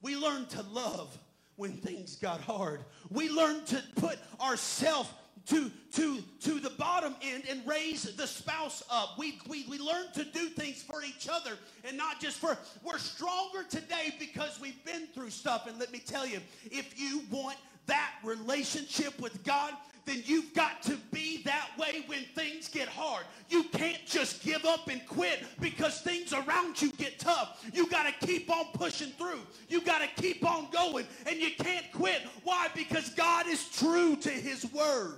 We 0.00 0.16
learned 0.16 0.48
to 0.50 0.62
love 0.62 1.16
when 1.56 1.72
things 1.72 2.16
got 2.16 2.40
hard. 2.40 2.80
We 3.10 3.28
learned 3.28 3.66
to 3.66 3.82
put 3.96 4.18
ourselves 4.40 5.10
to, 5.46 5.70
to, 5.92 6.22
to 6.40 6.60
the 6.60 6.70
bottom 6.70 7.14
end 7.22 7.44
and 7.48 7.60
raise 7.66 8.02
the 8.16 8.26
spouse 8.26 8.82
up. 8.90 9.18
We, 9.18 9.38
we, 9.48 9.66
we 9.68 9.78
learn 9.78 10.06
to 10.14 10.24
do 10.24 10.48
things 10.48 10.82
for 10.82 11.02
each 11.02 11.28
other 11.30 11.52
and 11.86 11.96
not 11.96 12.20
just 12.20 12.38
for, 12.38 12.56
we're 12.82 12.98
stronger 12.98 13.62
today 13.68 14.14
because 14.18 14.58
we've 14.60 14.82
been 14.84 15.06
through 15.08 15.30
stuff. 15.30 15.66
And 15.66 15.78
let 15.78 15.92
me 15.92 15.98
tell 15.98 16.26
you, 16.26 16.40
if 16.70 16.98
you 16.98 17.22
want 17.30 17.58
that 17.86 18.12
relationship 18.24 19.20
with 19.20 19.42
God, 19.44 19.74
then 20.06 20.22
you've 20.26 20.52
got 20.52 20.82
to 20.82 20.96
be 21.12 21.42
that 21.44 21.70
way 21.78 22.04
when 22.06 22.24
things 22.34 22.68
get 22.68 22.88
hard. 22.88 23.24
You 23.48 23.64
can't 23.64 24.04
just 24.06 24.42
give 24.42 24.64
up 24.66 24.88
and 24.88 25.04
quit 25.06 25.44
because 25.60 26.00
things 26.00 26.32
around 26.32 26.80
you 26.80 26.92
get 26.92 27.18
tough. 27.18 27.64
You 27.72 27.88
got 27.88 28.06
to 28.06 28.26
keep 28.26 28.50
on 28.50 28.66
pushing 28.74 29.10
through. 29.12 29.40
You 29.68 29.80
got 29.80 30.02
to 30.02 30.22
keep 30.22 30.46
on 30.46 30.68
going 30.70 31.06
and 31.26 31.36
you 31.38 31.50
can't 31.58 31.90
quit. 31.92 32.22
Why? 32.42 32.68
Because 32.74 33.10
God 33.10 33.46
is 33.46 33.66
true 33.70 34.16
to 34.16 34.30
his 34.30 34.70
word 34.72 35.16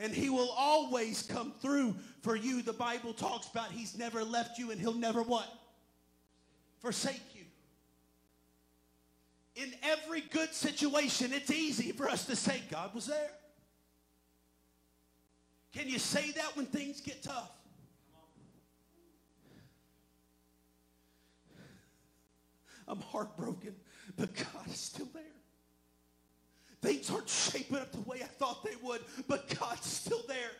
and 0.00 0.14
he 0.14 0.30
will 0.30 0.50
always 0.56 1.22
come 1.22 1.52
through 1.60 1.94
for 2.22 2.34
you. 2.34 2.62
The 2.62 2.72
Bible 2.72 3.12
talks 3.12 3.46
about 3.48 3.70
he's 3.70 3.96
never 3.96 4.24
left 4.24 4.58
you 4.58 4.70
and 4.70 4.80
he'll 4.80 4.94
never 4.94 5.22
what? 5.22 5.46
Forsake 6.80 7.22
you. 7.34 7.44
In 9.62 9.72
every 9.82 10.22
good 10.22 10.54
situation, 10.54 11.32
it's 11.34 11.50
easy 11.50 11.92
for 11.92 12.08
us 12.08 12.24
to 12.26 12.34
say, 12.34 12.62
God 12.70 12.94
was 12.94 13.06
there. 13.06 13.30
Can 15.74 15.86
you 15.86 15.98
say 15.98 16.30
that 16.32 16.56
when 16.56 16.66
things 16.66 17.02
get 17.02 17.22
tough? 17.22 17.50
I'm 22.88 23.00
heartbroken, 23.00 23.74
but 24.16 24.34
God 24.34 24.66
is 24.66 24.78
still 24.78 25.08
there. 25.12 25.22
Things 26.82 27.10
aren't 27.10 27.28
shaping 27.28 27.76
up 27.76 27.92
the 27.92 28.00
way 28.00 28.18
I 28.22 28.26
thought 28.26 28.64
they 28.64 28.76
would, 28.82 29.02
but 29.28 29.54
God's 29.58 29.86
still 29.86 30.22
there. 30.26 30.50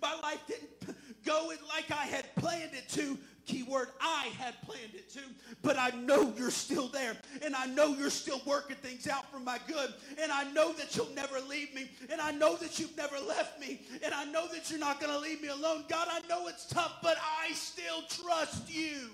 My 0.00 0.14
life 0.22 0.40
didn't 0.46 0.96
go 1.24 1.50
in 1.50 1.58
like 1.68 1.90
I 1.90 2.06
had 2.06 2.34
planned 2.36 2.74
it 2.74 2.88
to. 2.90 3.18
Keyword, 3.46 3.88
I 4.00 4.30
had 4.38 4.54
planned 4.62 4.94
it 4.94 5.10
to, 5.10 5.20
but 5.62 5.78
I 5.78 5.90
know 5.90 6.32
you're 6.36 6.50
still 6.50 6.88
there. 6.88 7.14
And 7.42 7.54
I 7.54 7.66
know 7.66 7.88
you're 7.88 8.08
still 8.08 8.40
working 8.46 8.76
things 8.76 9.06
out 9.06 9.30
for 9.30 9.38
my 9.38 9.58
good. 9.66 9.92
And 10.20 10.32
I 10.32 10.50
know 10.52 10.72
that 10.72 10.96
you'll 10.96 11.14
never 11.14 11.40
leave 11.40 11.74
me. 11.74 11.90
And 12.10 12.20
I 12.20 12.30
know 12.30 12.56
that 12.56 12.78
you've 12.78 12.96
never 12.96 13.18
left 13.18 13.60
me. 13.60 13.82
And 14.02 14.14
I 14.14 14.24
know 14.24 14.46
that 14.52 14.70
you're 14.70 14.80
not 14.80 14.98
going 14.98 15.12
to 15.12 15.18
leave 15.18 15.42
me 15.42 15.48
alone. 15.48 15.84
God, 15.88 16.08
I 16.10 16.26
know 16.26 16.48
it's 16.48 16.66
tough, 16.66 16.94
but 17.02 17.18
I 17.20 17.52
still 17.52 18.02
trust 18.08 18.72
you. 18.72 19.10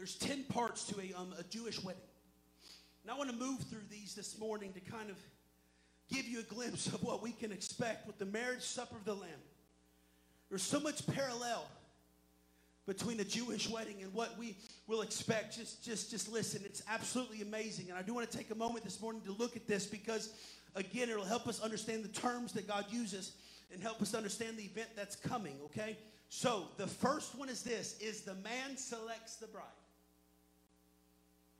There's 0.00 0.14
10 0.14 0.44
parts 0.44 0.84
to 0.84 0.94
a, 0.98 1.12
um, 1.12 1.34
a 1.38 1.42
Jewish 1.42 1.84
wedding. 1.84 2.00
And 3.02 3.10
I 3.10 3.18
want 3.18 3.28
to 3.28 3.36
move 3.36 3.60
through 3.64 3.82
these 3.90 4.14
this 4.14 4.38
morning 4.38 4.72
to 4.72 4.80
kind 4.80 5.10
of 5.10 5.16
give 6.10 6.26
you 6.26 6.40
a 6.40 6.42
glimpse 6.42 6.86
of 6.86 7.02
what 7.02 7.22
we 7.22 7.32
can 7.32 7.52
expect 7.52 8.06
with 8.06 8.18
the 8.18 8.24
marriage 8.24 8.62
supper 8.62 8.96
of 8.96 9.04
the 9.04 9.12
Lamb. 9.12 9.28
There's 10.48 10.62
so 10.62 10.80
much 10.80 11.06
parallel 11.06 11.66
between 12.86 13.20
a 13.20 13.24
Jewish 13.24 13.68
wedding 13.68 13.96
and 14.00 14.10
what 14.14 14.38
we 14.38 14.56
will 14.86 15.02
expect. 15.02 15.58
Just, 15.58 15.84
just, 15.84 16.10
just 16.10 16.32
listen. 16.32 16.62
It's 16.64 16.82
absolutely 16.88 17.42
amazing. 17.42 17.90
And 17.90 17.98
I 17.98 18.00
do 18.00 18.14
want 18.14 18.30
to 18.30 18.34
take 18.34 18.50
a 18.50 18.54
moment 18.54 18.84
this 18.84 19.02
morning 19.02 19.20
to 19.26 19.32
look 19.32 19.54
at 19.54 19.66
this 19.66 19.84
because, 19.84 20.32
again, 20.76 21.10
it'll 21.10 21.26
help 21.26 21.46
us 21.46 21.60
understand 21.60 22.04
the 22.04 22.20
terms 22.20 22.54
that 22.54 22.66
God 22.66 22.86
uses 22.88 23.32
and 23.70 23.82
help 23.82 24.00
us 24.00 24.14
understand 24.14 24.56
the 24.56 24.64
event 24.64 24.88
that's 24.96 25.14
coming, 25.14 25.58
okay? 25.66 25.98
So 26.30 26.68
the 26.78 26.86
first 26.86 27.34
one 27.34 27.50
is 27.50 27.62
this, 27.62 27.98
is 28.00 28.22
the 28.22 28.36
man 28.36 28.78
selects 28.78 29.36
the 29.36 29.46
bride. 29.46 29.66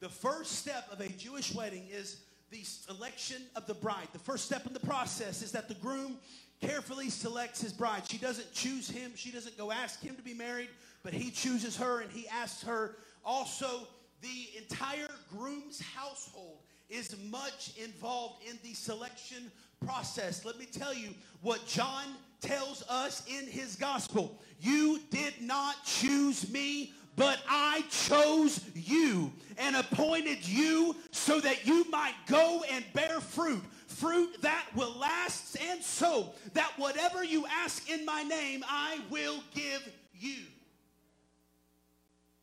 The 0.01 0.09
first 0.09 0.53
step 0.53 0.89
of 0.91 1.01
a 1.01 1.09
Jewish 1.09 1.55
wedding 1.55 1.87
is 1.93 2.23
the 2.51 2.63
selection 2.65 3.43
of 3.55 3.67
the 3.67 3.75
bride. 3.75 4.09
The 4.15 4.19
first 4.19 4.47
step 4.47 4.67
in 4.67 4.73
the 4.73 4.81
process 4.81 5.43
is 5.43 5.53
that 5.53 5.69
the 5.69 5.75
groom 5.75 6.17
carefully 6.63 7.11
selects 7.11 7.61
his 7.61 7.73
bride. 7.75 8.03
She 8.09 8.17
doesn't 8.17 8.51
choose 8.55 8.89
him, 8.89 9.13
she 9.15 9.31
doesn't 9.31 9.59
go 9.59 9.71
ask 9.71 10.01
him 10.01 10.17
to 10.17 10.23
be 10.23 10.33
married, 10.33 10.69
but 11.03 11.13
he 11.13 11.31
chooses 11.31 11.77
her 11.77 12.01
and 12.01 12.11
he 12.11 12.27
asks 12.29 12.63
her. 12.63 12.97
Also, 13.27 13.87
the 14.23 14.59
entire 14.59 15.09
groom's 15.37 15.81
household 15.81 16.59
is 16.89 17.15
much 17.31 17.73
involved 17.83 18.43
in 18.49 18.59
the 18.63 18.75
selection 18.75 19.51
process. 19.85 20.45
Let 20.45 20.59
me 20.59 20.67
tell 20.67 20.95
you 20.95 21.11
what 21.43 21.67
John 21.67 22.07
tells 22.41 22.83
us 22.89 23.23
in 23.29 23.47
his 23.47 23.77
gospel. 23.77 24.41
You 24.61 25.01
did 25.11 25.35
not 25.41 25.77
choose 25.85 26.51
me, 26.51 26.93
but 27.21 27.39
I 27.47 27.85
chose 27.91 28.65
you 28.75 29.31
and 29.59 29.77
appointed 29.77 30.49
you 30.49 30.97
so 31.11 31.39
that 31.39 31.67
you 31.67 31.85
might 31.91 32.15
go 32.27 32.65
and 32.73 32.83
bear 32.95 33.21
fruit, 33.21 33.63
fruit 33.89 34.41
that 34.41 34.65
will 34.75 34.99
last, 34.99 35.59
and 35.71 35.83
so 35.83 36.33
that 36.55 36.73
whatever 36.79 37.23
you 37.23 37.45
ask 37.63 37.91
in 37.91 38.07
my 38.07 38.23
name, 38.23 38.65
I 38.67 39.01
will 39.11 39.37
give 39.55 39.87
you. 40.15 40.37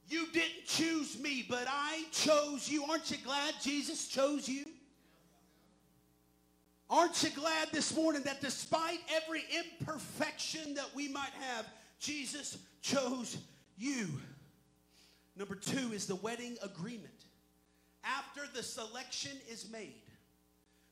You 0.08 0.28
didn't 0.28 0.68
choose 0.68 1.20
me, 1.20 1.44
but 1.50 1.66
I 1.68 2.04
chose 2.12 2.70
you. 2.70 2.86
Aren't 2.86 3.10
you 3.10 3.18
glad 3.26 3.56
Jesus 3.64 4.08
chose 4.08 4.48
you? 4.48 4.64
Aren't 6.88 7.24
you 7.24 7.32
glad 7.32 7.70
this 7.72 7.96
morning 7.96 8.22
that 8.26 8.42
despite 8.42 9.00
every 9.24 9.42
imperfection 9.58 10.76
that 10.76 10.94
we 10.94 11.08
might 11.08 11.34
have, 11.42 11.66
Jesus 12.00 12.60
chose 12.84 13.38
you? 13.76 14.08
Number 15.38 15.56
two 15.56 15.92
is 15.94 16.08
the 16.08 16.16
wedding 16.16 16.58
agreement. 16.64 17.26
After 18.04 18.42
the 18.54 18.64
selection 18.64 19.34
is 19.50 19.70
made, 19.72 20.02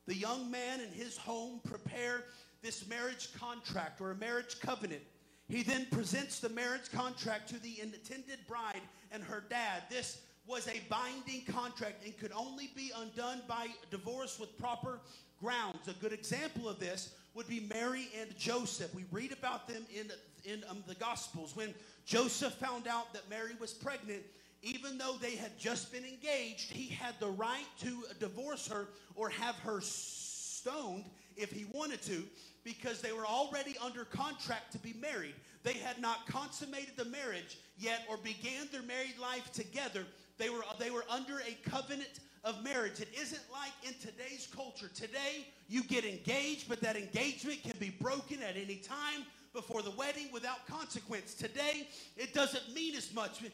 the 0.06 0.16
young 0.16 0.52
man 0.52 0.82
and 0.82 0.94
his 0.94 1.18
home 1.18 1.62
prepare 1.64 2.24
this 2.62 2.88
marriage 2.88 3.30
contract 3.40 4.02
or 4.02 4.12
a 4.12 4.16
marriage 4.16 4.60
covenant. 4.60 5.02
He 5.48 5.64
then 5.64 5.88
presents 5.92 6.40
the 6.40 6.50
marriage 6.50 6.92
contract 6.92 7.50
to 7.50 7.60
the 7.62 7.80
intended 7.82 8.40
bride 8.48 8.82
and 9.12 9.24
her 9.24 9.44
dad. 9.50 9.84
This 9.90 10.22
was 10.48 10.68
a 10.68 10.82
binding 10.90 11.44
contract 11.46 12.04
and 12.04 12.16
could 12.18 12.32
only 12.32 12.70
be 12.76 12.92
undone 12.96 13.42
by 13.48 13.68
divorce 13.90 14.40
with 14.40 14.58
proper 14.60 15.00
grounds. 15.42 15.88
A 15.88 15.94
good 15.94 16.14
example 16.14 16.70
of 16.70 16.80
this 16.80 17.16
would 17.34 17.48
be 17.48 17.68
Mary 17.74 18.10
and 18.20 18.36
Joseph. 18.38 18.94
We 18.94 19.06
read 19.12 19.32
about 19.32 19.68
them 19.68 19.86
in, 19.94 20.12
in 20.52 20.64
um, 20.70 20.84
the 20.88 20.96
Gospels. 20.96 21.56
When 21.56 21.74
Joseph 22.06 22.54
found 22.54 22.88
out 22.88 23.12
that 23.14 23.30
Mary 23.30 23.54
was 23.60 23.74
pregnant, 23.74 24.22
even 24.62 24.98
though 24.98 25.16
they 25.22 25.36
had 25.36 25.58
just 25.58 25.92
been 25.92 26.06
engaged, 26.06 26.72
he 26.72 26.88
had 26.88 27.16
the 27.20 27.30
right 27.30 27.66
to 27.82 28.04
divorce 28.20 28.68
her 28.68 28.88
or 29.16 29.30
have 29.30 29.56
her 29.58 29.80
stoned 29.82 31.06
if 31.36 31.52
he 31.52 31.66
wanted 31.72 32.02
to 32.04 32.24
because 32.64 33.02
they 33.02 33.12
were 33.12 33.26
already 33.26 33.76
under 33.84 34.06
contract 34.06 34.72
to 34.72 34.80
be 34.80 34.94
married. 35.00 35.36
They 35.64 35.74
had 35.74 36.00
not 36.00 36.26
consummated 36.28 36.96
the 36.96 37.06
marriage 37.06 37.58
yet 37.78 38.04
or 38.10 38.18
began 38.18 38.68
their 38.72 38.82
married 38.84 39.18
life 39.22 39.52
together. 39.52 40.06
They 40.38 40.50
were, 40.50 40.64
they 40.80 40.90
were 40.90 41.06
under 41.10 41.40
a 41.40 41.70
covenant 41.70 42.20
of 42.44 42.64
marriage. 42.64 43.00
It 43.00 43.10
isn't 43.20 43.42
like 43.52 43.72
in 43.84 43.94
today's 44.00 44.48
culture. 44.56 44.90
Today, 44.94 45.48
you 45.68 45.84
get 45.84 46.06
engaged, 46.06 46.70
but 46.70 46.82
that 46.82 46.96
engagement 46.96 47.64
can 47.64 47.78
be 47.80 47.90
broken 47.90 48.42
at 48.44 48.56
any 48.56 48.78
time 48.78 49.26
before 49.56 49.82
the 49.82 49.92
wedding 49.92 50.28
without 50.32 50.68
consequence. 50.68 51.34
Today, 51.34 51.88
it 52.18 52.34
doesn't 52.34 52.76
mean 52.76 52.96
as 52.96 53.12
much. 53.14 53.40
And, 53.42 53.52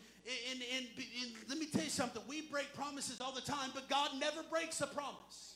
and, 0.52 0.62
and, 0.76 0.88
and, 1.22 1.32
let 1.48 1.58
me 1.58 1.68
tell 1.68 1.84
you 1.84 1.90
something. 1.90 2.22
We 2.28 2.42
break 2.42 2.74
promises 2.74 3.22
all 3.22 3.32
the 3.32 3.42
time, 3.42 3.70
but 3.74 3.88
God 3.88 4.10
never 4.20 4.42
breaks 4.50 4.82
a 4.82 4.88
promise. 4.88 5.56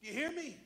You 0.00 0.12
hear 0.12 0.32
me? 0.32 0.56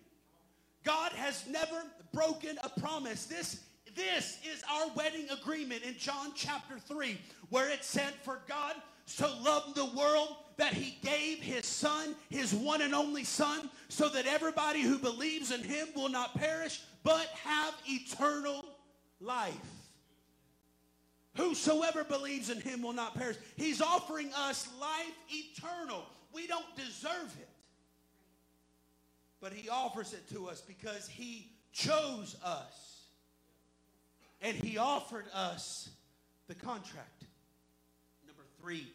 God 0.84 1.12
has 1.12 1.44
never 1.48 1.82
broken 2.12 2.58
a 2.62 2.80
promise. 2.80 3.24
This, 3.24 3.62
this 3.96 4.38
is 4.44 4.62
our 4.70 4.88
wedding 4.94 5.26
agreement 5.30 5.82
in 5.82 5.96
John 5.98 6.32
chapter 6.36 6.78
3, 6.78 7.18
where 7.48 7.70
it 7.70 7.82
said, 7.82 8.12
For 8.22 8.40
God 8.46 8.74
so 9.06 9.34
loved 9.42 9.74
the 9.74 9.86
world 9.86 10.36
that 10.56 10.72
he 10.72 10.98
gave 11.02 11.40
his 11.40 11.66
son, 11.66 12.14
his 12.30 12.54
one 12.54 12.82
and 12.82 12.94
only 12.94 13.24
son, 13.24 13.70
so 13.88 14.08
that 14.10 14.26
everybody 14.26 14.82
who 14.82 14.98
believes 14.98 15.50
in 15.50 15.62
him 15.62 15.88
will 15.96 16.08
not 16.08 16.34
perish, 16.34 16.82
but 17.04 17.28
have 17.44 17.74
eternal 17.86 18.64
life. 19.20 19.54
Whosoever 21.36 22.04
believes 22.04 22.48
in 22.48 22.60
him 22.60 22.82
will 22.82 22.92
not 22.92 23.14
perish. 23.14 23.36
He's 23.56 23.80
offering 23.80 24.32
us 24.36 24.68
life 24.80 25.14
eternal. 25.30 26.04
We 26.32 26.46
don't 26.46 26.76
deserve 26.76 27.34
it. 27.40 27.48
But 29.40 29.52
he 29.52 29.68
offers 29.68 30.12
it 30.12 30.28
to 30.32 30.48
us 30.48 30.62
because 30.62 31.06
he 31.06 31.50
chose 31.72 32.36
us. 32.42 33.02
And 34.40 34.56
he 34.56 34.78
offered 34.78 35.26
us 35.34 35.90
the 36.48 36.54
contract. 36.54 37.24
Number 38.26 38.44
three, 38.60 38.86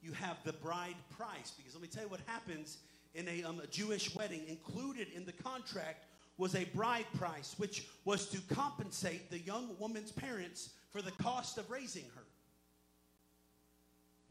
you 0.00 0.12
have 0.12 0.36
the 0.44 0.52
bride 0.52 0.94
price. 1.18 1.52
Because 1.56 1.74
let 1.74 1.82
me 1.82 1.88
tell 1.88 2.04
you 2.04 2.08
what 2.08 2.20
happens 2.26 2.78
in 3.14 3.28
a, 3.28 3.42
um, 3.42 3.60
a 3.60 3.66
Jewish 3.66 4.14
wedding. 4.14 4.42
Included 4.48 5.08
in 5.14 5.26
the 5.26 5.32
contract 5.32 6.04
was 6.40 6.54
a 6.54 6.64
bride 6.74 7.04
price, 7.18 7.54
which 7.58 7.86
was 8.06 8.26
to 8.30 8.40
compensate 8.54 9.30
the 9.30 9.38
young 9.38 9.76
woman's 9.78 10.10
parents 10.10 10.70
for 10.90 11.02
the 11.02 11.10
cost 11.12 11.58
of 11.58 11.70
raising 11.70 12.04
her. 12.14 12.22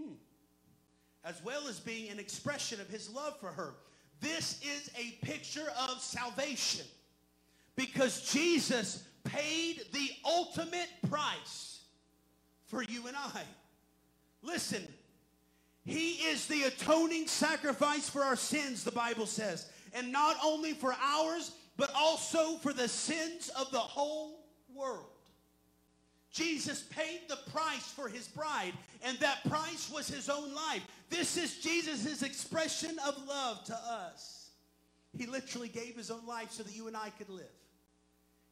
Hmm. 0.04 0.14
As 1.24 1.42
well 1.44 1.68
as 1.68 1.80
being 1.80 2.10
an 2.10 2.20
expression 2.20 2.82
of 2.82 2.90
his 2.90 3.10
love 3.12 3.40
for 3.40 3.50
her. 3.50 3.76
This 4.22 4.60
is 4.64 4.90
a 4.98 5.24
picture 5.24 5.72
of 5.88 6.02
salvation 6.02 6.86
because 7.76 8.30
Jesus 8.32 9.04
paid 9.24 9.84
the 9.94 10.10
ultimate 10.26 10.90
price 11.10 11.82
for 12.66 12.82
you 12.84 13.06
and 13.06 13.16
I. 13.16 13.44
Listen, 14.42 14.86
he 15.86 16.14
is 16.14 16.48
the 16.48 16.64
atoning 16.64 17.28
sacrifice 17.28 18.10
for 18.10 18.24
our 18.24 18.36
sins, 18.36 18.84
the 18.84 18.92
Bible 18.92 19.28
says. 19.28 19.70
And 19.94 20.12
not 20.12 20.38
only 20.44 20.74
for 20.74 20.96
ours, 21.02 21.52
but 21.80 21.90
also 21.96 22.58
for 22.58 22.74
the 22.74 22.90
sins 22.90 23.50
of 23.58 23.72
the 23.72 23.80
whole 23.80 24.42
world. 24.76 25.06
Jesus 26.30 26.84
paid 26.84 27.22
the 27.30 27.40
price 27.52 27.88
for 27.88 28.10
his 28.10 28.28
bride, 28.28 28.74
and 29.02 29.18
that 29.20 29.50
price 29.50 29.90
was 29.90 30.08
his 30.08 30.30
own 30.30 30.54
life. 30.54 30.86
This 31.10 31.38
is 31.38 31.58
Jesus' 31.60 32.22
expression 32.22 32.98
of 33.08 33.18
love 33.26 33.64
to 33.64 33.74
us. 33.74 34.50
He 35.18 35.26
literally 35.26 35.70
gave 35.70 35.96
his 35.96 36.12
own 36.12 36.28
life 36.28 36.52
so 36.52 36.64
that 36.64 36.76
you 36.76 36.88
and 36.88 36.98
I 36.98 37.12
could 37.12 37.30
live. 37.30 37.46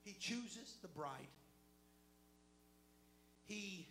He 0.04 0.16
chooses 0.20 0.78
the 0.82 0.88
bride. 0.88 1.12
He 3.46 3.88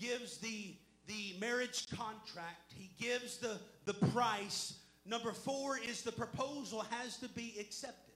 gives 0.00 0.38
the 0.38 0.74
the 1.08 1.34
marriage 1.40 1.88
contract. 1.88 2.72
He 2.74 2.90
gives 3.02 3.38
the, 3.38 3.58
the 3.86 3.94
price. 3.94 4.74
Number 5.06 5.32
four 5.32 5.78
is 5.78 6.02
the 6.02 6.12
proposal 6.12 6.84
has 6.90 7.16
to 7.16 7.28
be 7.30 7.54
accepted. 7.58 8.07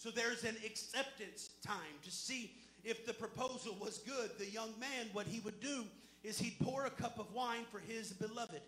So 0.00 0.10
there's 0.10 0.44
an 0.44 0.56
acceptance 0.64 1.50
time 1.62 1.76
to 2.04 2.10
see 2.10 2.52
if 2.84 3.04
the 3.04 3.12
proposal 3.12 3.76
was 3.78 3.98
good. 3.98 4.30
The 4.38 4.48
young 4.48 4.72
man, 4.80 5.08
what 5.12 5.26
he 5.26 5.40
would 5.40 5.60
do 5.60 5.84
is 6.24 6.38
he'd 6.38 6.58
pour 6.58 6.86
a 6.86 6.90
cup 6.90 7.18
of 7.18 7.30
wine 7.34 7.66
for 7.70 7.80
his 7.80 8.10
beloved 8.14 8.62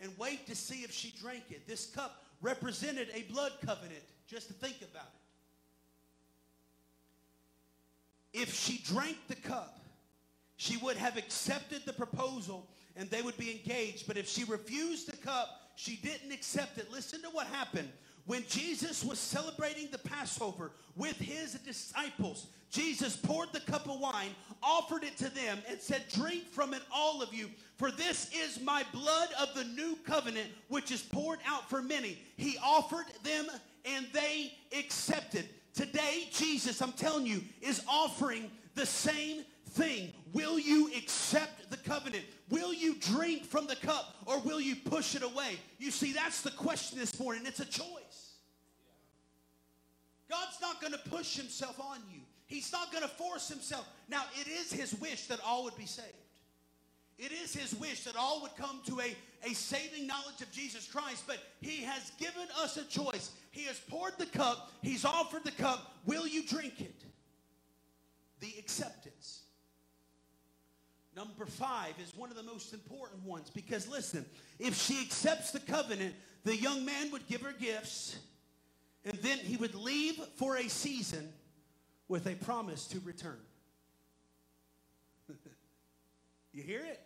and 0.00 0.10
wait 0.16 0.46
to 0.46 0.56
see 0.56 0.76
if 0.76 0.90
she 0.90 1.12
drank 1.20 1.42
it. 1.50 1.68
This 1.68 1.84
cup 1.84 2.24
represented 2.40 3.08
a 3.12 3.30
blood 3.30 3.52
covenant, 3.66 4.00
just 4.26 4.46
to 4.46 4.54
think 4.54 4.76
about 4.90 5.10
it. 8.32 8.40
If 8.40 8.54
she 8.54 8.78
drank 8.86 9.18
the 9.28 9.36
cup, 9.36 9.80
she 10.56 10.78
would 10.78 10.96
have 10.96 11.18
accepted 11.18 11.82
the 11.84 11.92
proposal 11.92 12.66
and 12.96 13.10
they 13.10 13.20
would 13.20 13.36
be 13.36 13.50
engaged. 13.50 14.06
But 14.06 14.16
if 14.16 14.26
she 14.26 14.44
refused 14.44 15.12
the 15.12 15.18
cup, 15.18 15.72
she 15.76 15.96
didn't 15.96 16.32
accept 16.32 16.78
it. 16.78 16.90
Listen 16.90 17.20
to 17.20 17.28
what 17.28 17.48
happened. 17.48 17.90
When 18.26 18.44
Jesus 18.48 19.04
was 19.04 19.18
celebrating 19.18 19.88
the 19.90 19.98
Passover 19.98 20.72
with 20.96 21.18
his 21.18 21.54
disciples, 21.54 22.46
Jesus 22.70 23.16
poured 23.16 23.52
the 23.52 23.60
cup 23.60 23.88
of 23.88 24.00
wine, 24.00 24.30
offered 24.62 25.04
it 25.04 25.16
to 25.18 25.28
them, 25.34 25.58
and 25.68 25.78
said, 25.78 26.04
Drink 26.12 26.50
from 26.50 26.72
it, 26.72 26.82
all 26.90 27.22
of 27.22 27.34
you, 27.34 27.50
for 27.76 27.90
this 27.90 28.30
is 28.32 28.60
my 28.60 28.82
blood 28.92 29.28
of 29.38 29.54
the 29.54 29.64
new 29.64 29.96
covenant, 30.04 30.48
which 30.68 30.90
is 30.90 31.02
poured 31.02 31.38
out 31.46 31.68
for 31.68 31.82
many. 31.82 32.18
He 32.36 32.56
offered 32.64 33.06
them, 33.22 33.46
and 33.84 34.06
they 34.12 34.54
accepted. 34.76 35.46
Today, 35.74 36.28
Jesus, 36.32 36.80
I'm 36.80 36.92
telling 36.92 37.26
you, 37.26 37.42
is 37.60 37.82
offering 37.86 38.50
the 38.74 38.86
same 38.86 39.44
thing. 39.74 40.12
Will 40.32 40.58
you 40.58 40.90
accept 40.96 41.70
the 41.70 41.76
covenant? 41.76 42.24
Will 42.48 42.72
you 42.72 42.94
drink 42.96 43.44
from 43.44 43.66
the 43.66 43.76
cup 43.76 44.16
or 44.26 44.38
will 44.40 44.60
you 44.60 44.76
push 44.76 45.14
it 45.14 45.22
away? 45.22 45.56
You 45.78 45.90
see, 45.90 46.12
that's 46.12 46.42
the 46.42 46.50
question 46.50 46.98
this 46.98 47.18
morning. 47.18 47.42
It's 47.46 47.60
a 47.60 47.64
choice. 47.64 48.34
God's 50.30 50.58
not 50.60 50.80
going 50.80 50.92
to 50.92 51.10
push 51.10 51.36
himself 51.36 51.78
on 51.80 51.98
you. 52.12 52.20
He's 52.46 52.72
not 52.72 52.90
going 52.90 53.02
to 53.02 53.08
force 53.08 53.48
himself. 53.48 53.86
Now, 54.08 54.22
it 54.40 54.48
is 54.48 54.72
his 54.72 54.94
wish 55.00 55.26
that 55.26 55.40
all 55.44 55.64
would 55.64 55.76
be 55.76 55.86
saved. 55.86 56.08
It 57.16 57.30
is 57.30 57.54
his 57.54 57.74
wish 57.78 58.04
that 58.04 58.16
all 58.16 58.42
would 58.42 58.56
come 58.56 58.80
to 58.86 59.00
a, 59.00 59.14
a 59.48 59.54
saving 59.54 60.06
knowledge 60.06 60.40
of 60.40 60.50
Jesus 60.50 60.86
Christ, 60.86 61.24
but 61.26 61.38
he 61.60 61.82
has 61.82 62.10
given 62.18 62.48
us 62.60 62.76
a 62.76 62.84
choice. 62.84 63.30
He 63.52 63.64
has 63.64 63.78
poured 63.78 64.14
the 64.18 64.26
cup, 64.26 64.72
he's 64.82 65.04
offered 65.04 65.44
the 65.44 65.52
cup. 65.52 65.94
Will 66.06 66.26
you 66.26 66.44
drink 66.44 66.80
it? 66.80 67.04
The 68.40 68.52
acceptance. 68.58 69.43
Number 71.16 71.46
five 71.46 71.94
is 72.02 72.14
one 72.16 72.30
of 72.30 72.36
the 72.36 72.42
most 72.42 72.72
important 72.72 73.24
ones 73.24 73.50
because 73.50 73.88
listen, 73.88 74.24
if 74.58 74.74
she 74.74 75.00
accepts 75.00 75.52
the 75.52 75.60
covenant, 75.60 76.14
the 76.44 76.56
young 76.56 76.84
man 76.84 77.10
would 77.12 77.26
give 77.28 77.42
her 77.42 77.52
gifts 77.52 78.16
and 79.04 79.16
then 79.22 79.38
he 79.38 79.56
would 79.56 79.74
leave 79.74 80.16
for 80.36 80.56
a 80.56 80.68
season 80.68 81.32
with 82.08 82.26
a 82.26 82.34
promise 82.34 82.86
to 82.88 83.00
return. 83.00 83.38
you 86.52 86.62
hear 86.62 86.80
it? 86.80 87.00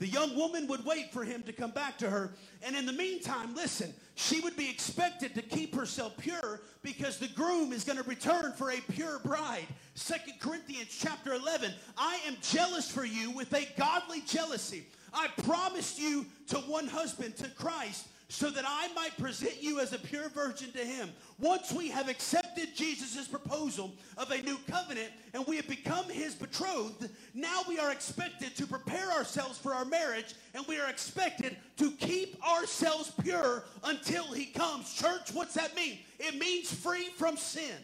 The 0.00 0.08
young 0.08 0.36
woman 0.36 0.66
would 0.66 0.84
wait 0.84 1.12
for 1.12 1.24
him 1.24 1.42
to 1.44 1.52
come 1.52 1.70
back 1.70 1.98
to 1.98 2.10
her. 2.10 2.34
And 2.62 2.74
in 2.74 2.84
the 2.84 2.92
meantime, 2.92 3.54
listen, 3.54 3.94
she 4.16 4.40
would 4.40 4.56
be 4.56 4.68
expected 4.68 5.34
to 5.34 5.42
keep 5.42 5.74
herself 5.74 6.16
pure 6.16 6.62
because 6.82 7.18
the 7.18 7.28
groom 7.28 7.72
is 7.72 7.84
going 7.84 7.98
to 7.98 8.08
return 8.08 8.52
for 8.52 8.70
a 8.70 8.80
pure 8.92 9.20
bride. 9.20 9.66
Second 9.94 10.34
Corinthians 10.40 10.96
chapter 11.00 11.34
11. 11.34 11.72
I 11.96 12.18
am 12.26 12.36
jealous 12.42 12.90
for 12.90 13.04
you 13.04 13.30
with 13.30 13.52
a 13.54 13.68
godly 13.76 14.20
jealousy. 14.22 14.86
I 15.12 15.28
promised 15.44 15.98
you 15.98 16.26
to 16.48 16.56
one 16.58 16.88
husband, 16.88 17.36
to 17.36 17.48
Christ 17.50 18.08
so 18.28 18.50
that 18.50 18.64
I 18.66 18.92
might 18.94 19.16
present 19.18 19.62
you 19.62 19.80
as 19.80 19.92
a 19.92 19.98
pure 19.98 20.28
virgin 20.30 20.72
to 20.72 20.78
him. 20.78 21.10
Once 21.38 21.72
we 21.72 21.88
have 21.88 22.08
accepted 22.08 22.74
Jesus' 22.74 23.28
proposal 23.28 23.92
of 24.16 24.30
a 24.30 24.40
new 24.42 24.56
covenant 24.66 25.10
and 25.34 25.46
we 25.46 25.56
have 25.56 25.68
become 25.68 26.08
his 26.08 26.34
betrothed, 26.34 27.10
now 27.34 27.60
we 27.68 27.78
are 27.78 27.92
expected 27.92 28.56
to 28.56 28.66
prepare 28.66 29.10
ourselves 29.12 29.58
for 29.58 29.74
our 29.74 29.84
marriage 29.84 30.34
and 30.54 30.64
we 30.66 30.80
are 30.80 30.88
expected 30.88 31.56
to 31.76 31.90
keep 31.92 32.42
ourselves 32.46 33.12
pure 33.22 33.64
until 33.84 34.24
he 34.32 34.46
comes. 34.46 34.94
Church, 34.94 35.32
what's 35.32 35.54
that 35.54 35.76
mean? 35.76 35.98
It 36.18 36.38
means 36.38 36.72
free 36.72 37.08
from 37.16 37.36
sin. 37.36 37.76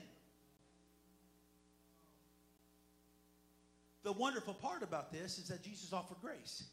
The 4.03 4.13
wonderful 4.13 4.55
part 4.55 4.83
about 4.83 5.13
this 5.13 5.39
is 5.39 5.49
that 5.49 5.63
Jesus 5.63 5.93
offered 5.93 6.17
grace 6.23 6.65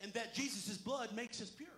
and 0.00 0.12
that 0.14 0.34
Jesus' 0.34 0.76
blood 0.76 1.14
makes 1.14 1.40
us 1.40 1.50
pure. 1.50 1.68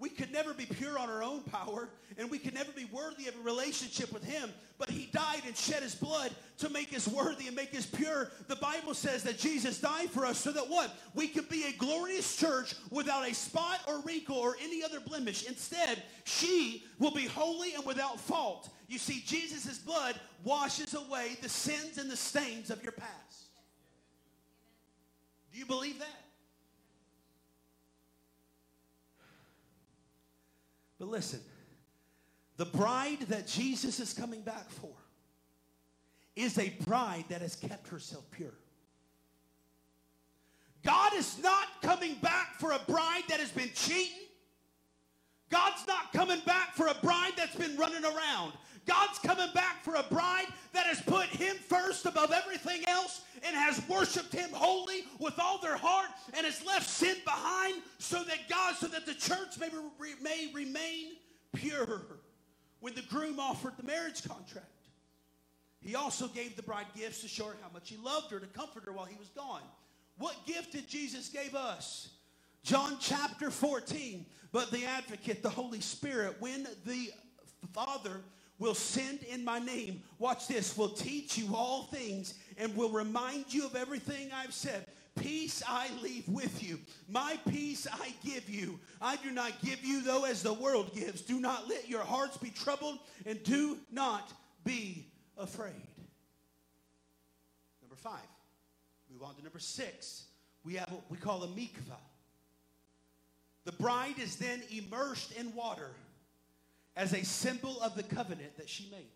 We 0.00 0.10
could 0.10 0.32
never 0.32 0.54
be 0.54 0.64
pure 0.64 0.96
on 0.96 1.08
our 1.08 1.24
own 1.24 1.40
power, 1.42 1.88
and 2.16 2.30
we 2.30 2.38
could 2.38 2.54
never 2.54 2.70
be 2.70 2.84
worthy 2.84 3.26
of 3.26 3.34
a 3.34 3.42
relationship 3.42 4.12
with 4.12 4.22
Him. 4.22 4.50
But 4.78 4.90
He 4.90 5.06
died 5.12 5.42
and 5.44 5.56
shed 5.56 5.82
His 5.82 5.96
blood 5.96 6.30
to 6.58 6.68
make 6.68 6.94
us 6.94 7.08
worthy 7.08 7.48
and 7.48 7.56
make 7.56 7.76
us 7.76 7.84
pure. 7.84 8.30
The 8.46 8.56
Bible 8.56 8.94
says 8.94 9.24
that 9.24 9.38
Jesus 9.38 9.80
died 9.80 10.08
for 10.10 10.24
us 10.24 10.38
so 10.38 10.52
that 10.52 10.68
what? 10.68 10.94
We 11.16 11.26
could 11.26 11.48
be 11.48 11.64
a 11.64 11.72
glorious 11.72 12.36
church 12.36 12.76
without 12.90 13.28
a 13.28 13.34
spot 13.34 13.80
or 13.88 14.00
wrinkle 14.02 14.36
or 14.36 14.56
any 14.62 14.84
other 14.84 15.00
blemish. 15.00 15.48
Instead, 15.48 16.04
she 16.22 16.84
will 17.00 17.10
be 17.10 17.26
holy 17.26 17.74
and 17.74 17.84
without 17.84 18.20
fault. 18.20 18.68
You 18.86 18.98
see, 18.98 19.22
Jesus' 19.26 19.78
blood 19.78 20.14
washes 20.44 20.94
away 20.94 21.38
the 21.42 21.48
sins 21.48 21.98
and 21.98 22.08
the 22.08 22.16
stains 22.16 22.70
of 22.70 22.84
your 22.84 22.92
past. 22.92 23.48
Do 25.52 25.58
you 25.58 25.66
believe 25.66 25.98
that? 25.98 26.27
But 30.98 31.08
listen, 31.08 31.40
the 32.56 32.66
bride 32.66 33.20
that 33.28 33.46
Jesus 33.46 34.00
is 34.00 34.12
coming 34.12 34.42
back 34.42 34.68
for 34.70 34.90
is 36.34 36.58
a 36.58 36.70
bride 36.84 37.24
that 37.28 37.40
has 37.40 37.54
kept 37.56 37.88
herself 37.88 38.24
pure. 38.30 38.54
God 40.84 41.12
is 41.14 41.38
not 41.42 41.66
coming 41.82 42.14
back 42.22 42.54
for 42.58 42.72
a 42.72 42.80
bride 42.88 43.22
that 43.28 43.40
has 43.40 43.50
been 43.50 43.70
cheating. 43.74 44.28
God's 45.50 45.86
not 45.86 46.12
coming 46.12 46.40
back 46.46 46.74
for 46.74 46.86
a 46.88 46.94
bride 47.02 47.32
that's 47.36 47.56
been 47.56 47.76
running 47.76 48.04
around. 48.04 48.52
God's 48.88 49.18
coming 49.18 49.52
back 49.54 49.84
for 49.84 49.94
a 49.94 50.02
bride 50.04 50.46
that 50.72 50.86
has 50.86 51.00
put 51.02 51.26
him 51.26 51.56
first 51.56 52.06
above 52.06 52.32
everything 52.32 52.82
else 52.88 53.20
and 53.44 53.54
has 53.54 53.86
worshiped 53.88 54.32
him 54.32 54.48
wholly 54.52 55.04
with 55.20 55.38
all 55.38 55.58
their 55.60 55.76
heart 55.76 56.08
and 56.34 56.46
has 56.46 56.64
left 56.64 56.88
sin 56.88 57.16
behind 57.24 57.82
so 57.98 58.24
that 58.24 58.48
God, 58.48 58.74
so 58.76 58.88
that 58.88 59.04
the 59.06 59.14
church 59.14 59.58
may, 59.60 59.68
may 60.22 60.50
remain 60.54 61.12
pure. 61.54 62.02
When 62.80 62.94
the 62.94 63.02
groom 63.02 63.38
offered 63.38 63.76
the 63.76 63.82
marriage 63.82 64.26
contract, 64.26 64.66
he 65.80 65.94
also 65.94 66.26
gave 66.26 66.56
the 66.56 66.62
bride 66.62 66.86
gifts 66.96 67.20
to 67.22 67.28
show 67.28 67.46
her 67.46 67.56
how 67.62 67.68
much 67.72 67.90
he 67.90 67.96
loved 67.98 68.30
her, 68.30 68.40
to 68.40 68.46
comfort 68.46 68.84
her 68.86 68.92
while 68.92 69.04
he 69.04 69.16
was 69.18 69.28
gone. 69.28 69.62
What 70.16 70.34
gift 70.46 70.72
did 70.72 70.88
Jesus 70.88 71.28
give 71.28 71.54
us? 71.54 72.08
John 72.64 72.96
chapter 73.00 73.50
14. 73.50 74.26
But 74.50 74.70
the 74.70 74.86
advocate, 74.86 75.42
the 75.42 75.50
Holy 75.50 75.80
Spirit, 75.80 76.36
when 76.40 76.66
the 76.86 77.10
Father 77.72 78.22
will 78.58 78.74
send 78.74 79.22
in 79.24 79.44
my 79.44 79.58
name. 79.58 80.02
Watch 80.18 80.48
this, 80.48 80.76
will 80.76 80.88
teach 80.88 81.38
you 81.38 81.54
all 81.54 81.84
things 81.84 82.34
and 82.56 82.74
will 82.76 82.90
remind 82.90 83.52
you 83.52 83.66
of 83.66 83.76
everything 83.76 84.30
I've 84.32 84.52
said. 84.52 84.86
Peace 85.20 85.62
I 85.66 85.88
leave 86.02 86.28
with 86.28 86.62
you. 86.62 86.78
My 87.08 87.38
peace 87.48 87.86
I 87.90 88.12
give 88.24 88.48
you. 88.48 88.78
I 89.00 89.16
do 89.16 89.30
not 89.30 89.60
give 89.62 89.84
you, 89.84 90.02
though, 90.02 90.24
as 90.24 90.42
the 90.42 90.52
world 90.52 90.94
gives. 90.94 91.22
Do 91.22 91.40
not 91.40 91.68
let 91.68 91.88
your 91.88 92.02
hearts 92.02 92.36
be 92.36 92.50
troubled 92.50 92.98
and 93.26 93.42
do 93.42 93.78
not 93.90 94.32
be 94.64 95.06
afraid. 95.36 95.72
Number 97.82 97.96
five. 97.96 98.20
Move 99.10 99.22
on 99.22 99.34
to 99.36 99.42
number 99.42 99.58
six. 99.58 100.24
We 100.64 100.74
have 100.74 100.90
what 100.90 101.02
we 101.08 101.16
call 101.16 101.42
a 101.42 101.48
mikvah. 101.48 101.98
The 103.64 103.72
bride 103.72 104.18
is 104.18 104.36
then 104.36 104.62
immersed 104.70 105.32
in 105.32 105.54
water 105.54 105.90
as 106.98 107.12
a 107.14 107.24
symbol 107.24 107.80
of 107.80 107.94
the 107.94 108.02
covenant 108.02 108.56
that 108.58 108.68
she 108.68 108.88
made. 108.90 109.06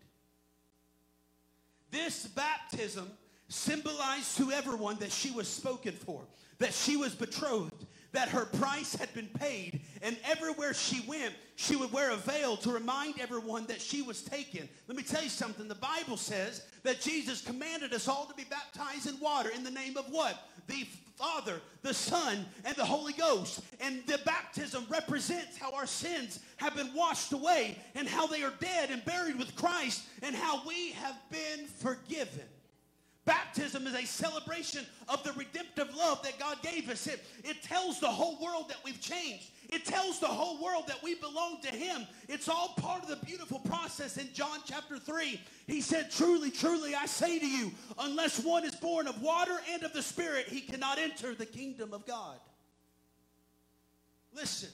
This 1.91 2.25
baptism 2.27 3.11
symbolized 3.49 4.37
to 4.37 4.51
everyone 4.51 4.97
that 4.99 5.11
she 5.11 5.29
was 5.31 5.49
spoken 5.49 5.91
for, 5.91 6.21
that 6.59 6.73
she 6.73 6.95
was 6.95 7.13
betrothed, 7.13 7.85
that 8.13 8.29
her 8.29 8.45
price 8.45 8.95
had 8.95 9.13
been 9.13 9.27
paid, 9.27 9.81
and 10.01 10.17
everywhere 10.23 10.73
she 10.73 11.01
went, 11.07 11.33
she 11.55 11.75
would 11.75 11.91
wear 11.91 12.11
a 12.11 12.15
veil 12.15 12.55
to 12.57 12.71
remind 12.71 13.19
everyone 13.19 13.65
that 13.65 13.81
she 13.81 14.01
was 14.01 14.21
taken. 14.21 14.67
Let 14.87 14.97
me 14.97 15.03
tell 15.03 15.23
you 15.23 15.29
something. 15.29 15.67
The 15.67 15.75
Bible 15.75 16.17
says 16.17 16.65
that 16.83 17.01
Jesus 17.01 17.41
commanded 17.41 17.93
us 17.93 18.07
all 18.07 18.25
to 18.25 18.33
be 18.33 18.45
baptized 18.45 19.07
in 19.07 19.19
water 19.19 19.49
in 19.49 19.63
the 19.63 19.71
name 19.71 19.97
of 19.97 20.05
what? 20.09 20.47
The 20.67 20.87
Father, 21.15 21.61
the 21.81 21.93
Son, 21.93 22.45
and 22.65 22.75
the 22.75 22.85
Holy 22.85 23.13
Ghost. 23.13 23.61
And 23.79 24.03
the 24.07 24.19
baptism 24.25 24.85
represents 24.89 25.57
how 25.57 25.73
our 25.73 25.85
sins 25.85 26.39
have 26.57 26.75
been 26.75 26.93
washed 26.93 27.33
away 27.33 27.77
and 27.95 28.07
how 28.07 28.27
they 28.27 28.43
are 28.43 28.53
dead 28.59 28.89
and 28.89 29.03
buried 29.05 29.37
with 29.37 29.55
Christ 29.55 30.03
and 30.21 30.35
how 30.35 30.65
we 30.67 30.91
have 30.91 31.15
been 31.29 31.67
forgiven. 31.67 32.43
Baptism 33.25 33.87
is 33.87 33.93
a 33.93 34.05
celebration 34.05 34.85
of 35.07 35.23
the 35.23 35.31
redemptive 35.33 35.95
love 35.95 36.21
that 36.23 36.37
God 36.37 36.61
gave 36.61 36.89
us. 36.89 37.07
It, 37.07 37.25
it 37.45 37.63
tells 37.63 38.01
the 38.01 38.07
whole 38.07 38.37
world 38.43 38.67
that 38.67 38.79
we've 38.83 38.99
changed. 38.99 39.45
It 39.69 39.85
tells 39.85 40.19
the 40.19 40.27
whole 40.27 40.61
world 40.61 40.87
that 40.87 41.01
we 41.01 41.15
belong 41.15 41.61
to 41.61 41.69
Him. 41.69 42.05
It's 42.27 42.49
all 42.49 42.73
part 42.77 43.01
of 43.01 43.07
the 43.07 43.25
beautiful 43.25 43.59
process 43.59 44.17
in 44.17 44.27
John 44.33 44.59
chapter 44.65 44.99
3. 44.99 45.39
He 45.67 45.79
said, 45.79 46.11
Truly, 46.11 46.51
truly, 46.51 46.95
I 46.95 47.05
say 47.05 47.39
to 47.39 47.47
you, 47.47 47.71
unless 47.97 48.43
one 48.43 48.65
is 48.65 48.75
born 48.75 49.07
of 49.07 49.21
water 49.21 49.57
and 49.71 49.83
of 49.83 49.93
the 49.93 50.03
Spirit, 50.03 50.47
he 50.49 50.59
cannot 50.59 50.99
enter 50.99 51.33
the 51.33 51.45
kingdom 51.45 51.93
of 51.93 52.05
God. 52.05 52.37
Listen, 54.35 54.69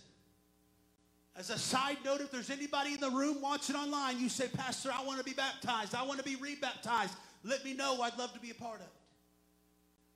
as 1.37 1.51
a 1.51 1.57
side 1.57 1.97
note, 2.03 2.21
if 2.21 2.31
there's 2.31 2.49
anybody 2.49 2.93
in 2.93 2.99
the 2.99 3.11
room 3.11 3.41
watching 3.41 3.75
online, 3.75 4.19
you 4.19 4.27
say, 4.27 4.47
Pastor, 4.47 4.89
I 4.91 5.03
want 5.05 5.19
to 5.19 5.23
be 5.23 5.33
baptized. 5.33 5.93
I 5.93 6.03
want 6.03 6.17
to 6.17 6.25
be 6.25 6.35
rebaptized. 6.35 7.13
Let 7.43 7.63
me 7.63 7.73
know. 7.73 8.01
I'd 8.01 8.17
love 8.17 8.33
to 8.33 8.39
be 8.39 8.51
a 8.51 8.55
part 8.55 8.77
of 8.77 8.87
it. 8.87 8.91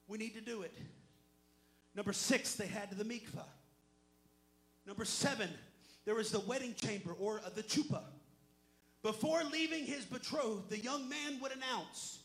We 0.07 0.17
need 0.17 0.35
to 0.35 0.41
do 0.41 0.61
it. 0.63 0.73
Number 1.95 2.13
six, 2.13 2.55
they 2.55 2.67
had 2.67 2.89
the 2.91 3.05
mikvah. 3.05 3.45
Number 4.85 5.05
seven, 5.05 5.49
there 6.05 6.15
was 6.15 6.31
the 6.31 6.41
wedding 6.41 6.75
chamber 6.75 7.13
or 7.19 7.41
uh, 7.45 7.49
the 7.55 7.63
chupa. 7.63 8.01
Before 9.01 9.43
leaving 9.43 9.85
his 9.85 10.05
betrothed, 10.05 10.69
the 10.69 10.79
young 10.79 11.07
man 11.07 11.39
would 11.41 11.51
announce, 11.51 12.19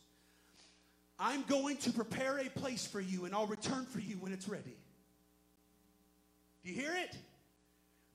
I'm 1.18 1.42
going 1.42 1.76
to 1.78 1.92
prepare 1.92 2.38
a 2.38 2.48
place 2.48 2.86
for 2.86 3.00
you 3.00 3.24
and 3.24 3.34
I'll 3.34 3.46
return 3.46 3.84
for 3.86 4.00
you 4.00 4.16
when 4.16 4.32
it's 4.32 4.48
ready. 4.48 4.76
Do 6.62 6.70
you 6.70 6.80
hear 6.80 6.94
it? 6.94 7.16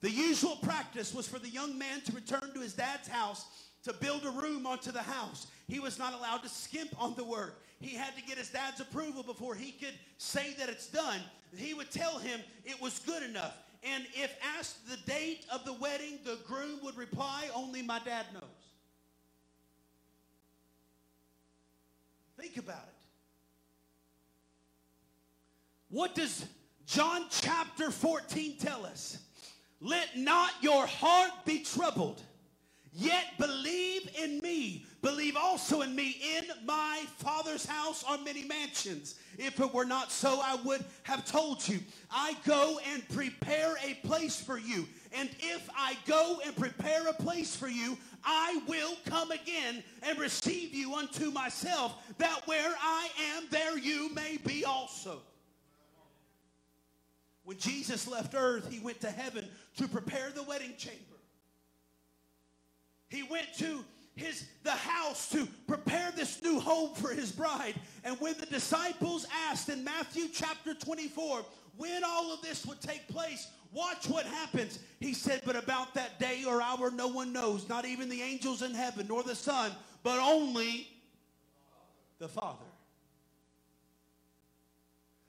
The 0.01 0.09
usual 0.09 0.57
practice 0.57 1.13
was 1.13 1.27
for 1.27 1.39
the 1.39 1.49
young 1.49 1.77
man 1.77 2.01
to 2.01 2.11
return 2.11 2.51
to 2.53 2.59
his 2.59 2.73
dad's 2.73 3.07
house 3.07 3.45
to 3.83 3.93
build 3.93 4.25
a 4.25 4.31
room 4.31 4.65
onto 4.65 4.91
the 4.91 5.01
house. 5.01 5.47
He 5.67 5.79
was 5.79 5.99
not 5.99 6.13
allowed 6.13 6.43
to 6.43 6.49
skimp 6.49 6.89
on 7.01 7.15
the 7.15 7.23
work. 7.23 7.61
He 7.79 7.95
had 7.95 8.15
to 8.15 8.23
get 8.23 8.37
his 8.37 8.49
dad's 8.49 8.79
approval 8.79 9.23
before 9.23 9.55
he 9.55 9.71
could 9.71 9.93
say 10.17 10.53
that 10.57 10.69
it's 10.69 10.87
done. 10.87 11.19
He 11.55 11.73
would 11.73 11.91
tell 11.91 12.17
him 12.17 12.39
it 12.65 12.81
was 12.81 12.99
good 12.99 13.23
enough. 13.23 13.55
And 13.83 14.05
if 14.13 14.33
asked 14.57 14.89
the 14.89 14.97
date 15.11 15.45
of 15.51 15.65
the 15.65 15.73
wedding, 15.73 16.19
the 16.23 16.37
groom 16.47 16.79
would 16.83 16.95
reply, 16.97 17.49
Only 17.53 17.81
my 17.81 17.99
dad 17.99 18.25
knows. 18.33 18.43
Think 22.39 22.57
about 22.57 22.83
it. 22.87 22.93
What 25.89 26.15
does 26.15 26.45
John 26.87 27.25
chapter 27.29 27.91
14 27.91 28.57
tell 28.57 28.85
us? 28.85 29.19
Let 29.79 30.17
not 30.17 30.51
your 30.61 30.87
heart 30.87 31.31
be 31.45 31.59
troubled. 31.59 32.21
Yet 32.95 33.25
believe 33.39 34.07
in 34.21 34.39
me. 34.39 34.85
Believe 35.01 35.35
also 35.35 35.81
in 35.81 35.95
me. 35.95 36.15
In 36.37 36.45
my 36.65 37.03
Father's 37.17 37.65
house 37.65 38.03
are 38.07 38.19
many 38.19 38.43
mansions. 38.43 39.15
If 39.39 39.59
it 39.59 39.73
were 39.73 39.85
not 39.85 40.11
so, 40.11 40.39
I 40.43 40.55
would 40.63 40.85
have 41.01 41.25
told 41.25 41.67
you. 41.67 41.79
I 42.11 42.35
go 42.45 42.79
and 42.93 43.07
prepare 43.09 43.75
a 43.83 43.95
place 44.07 44.39
for 44.39 44.59
you. 44.59 44.87
And 45.11 45.29
if 45.39 45.67
I 45.75 45.97
go 46.05 46.39
and 46.45 46.55
prepare 46.55 47.07
a 47.07 47.13
place 47.13 47.55
for 47.55 47.67
you, 47.67 47.97
I 48.23 48.61
will 48.67 48.95
come 49.05 49.31
again 49.31 49.83
and 50.03 50.19
receive 50.19 50.73
you 50.73 50.93
unto 50.93 51.31
myself, 51.31 51.95
that 52.19 52.43
where 52.45 52.73
I 52.79 53.09
am, 53.35 53.45
there 53.49 53.77
you 53.77 54.13
may 54.13 54.37
be 54.37 54.65
also. 54.65 55.21
When 57.43 57.57
Jesus 57.57 58.07
left 58.07 58.35
earth, 58.35 58.71
he 58.71 58.79
went 58.79 59.01
to 59.01 59.09
heaven 59.09 59.47
to 59.77 59.87
prepare 59.87 60.29
the 60.29 60.43
wedding 60.43 60.75
chamber. 60.77 60.99
He 63.13 63.21
went 63.21 63.53
to 63.59 63.85
his 64.15 64.45
the 64.63 64.71
house 64.71 65.29
to 65.29 65.47
prepare 65.67 66.11
this 66.15 66.41
new 66.41 66.59
home 66.59 66.95
for 66.95 67.13
his 67.13 67.31
bride. 67.31 67.75
And 68.03 68.19
when 68.19 68.33
the 68.39 68.47
disciples 68.47 69.27
asked 69.49 69.69
in 69.69 69.83
Matthew 69.83 70.27
chapter 70.33 70.73
24 70.73 71.45
when 71.77 72.03
all 72.03 72.33
of 72.33 72.41
this 72.41 72.65
would 72.65 72.81
take 72.81 73.07
place, 73.07 73.47
watch 73.71 74.07
what 74.07 74.25
happens. 74.25 74.79
He 74.99 75.13
said, 75.13 75.41
But 75.45 75.55
about 75.55 75.93
that 75.93 76.19
day 76.19 76.43
or 76.47 76.59
hour 76.59 76.89
no 76.89 77.07
one 77.07 77.31
knows, 77.31 77.69
not 77.69 77.85
even 77.85 78.09
the 78.09 78.21
angels 78.21 78.63
in 78.63 78.73
heaven, 78.73 79.05
nor 79.07 79.21
the 79.21 79.35
Son, 79.35 79.71
but 80.01 80.19
only 80.19 80.87
the 82.17 82.27
Father. 82.27 82.65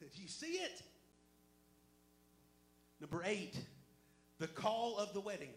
Did 0.01 0.11
you 0.15 0.29
see 0.29 0.55
it, 0.55 0.83
Number 3.01 3.23
eight, 3.27 3.55
the 4.39 4.47
call 4.47 4.97
of 4.97 5.13
the 5.13 5.21
wedding. 5.21 5.51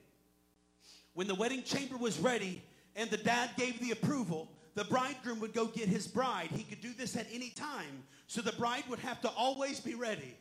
When 1.17 1.25
the 1.25 1.33
wedding 1.33 1.63
chamber 1.63 1.97
was 1.97 2.19
ready 2.19 2.61
and 2.95 3.09
the 3.09 3.17
dad 3.17 3.49
gave 3.57 3.79
the 3.79 3.89
approval, 3.89 4.51
the 4.75 4.83
bridegroom 4.83 5.39
would 5.39 5.51
go 5.51 5.65
get 5.65 5.89
his 5.89 6.05
bride. 6.05 6.49
He 6.51 6.61
could 6.61 6.79
do 6.79 6.93
this 6.93 7.17
at 7.17 7.25
any 7.33 7.49
time, 7.49 8.03
so 8.27 8.39
the 8.39 8.51
bride 8.51 8.83
would 8.87 8.99
have 8.99 9.19
to 9.21 9.29
always 9.29 9.79
be 9.79 9.95
ready. 9.95 10.37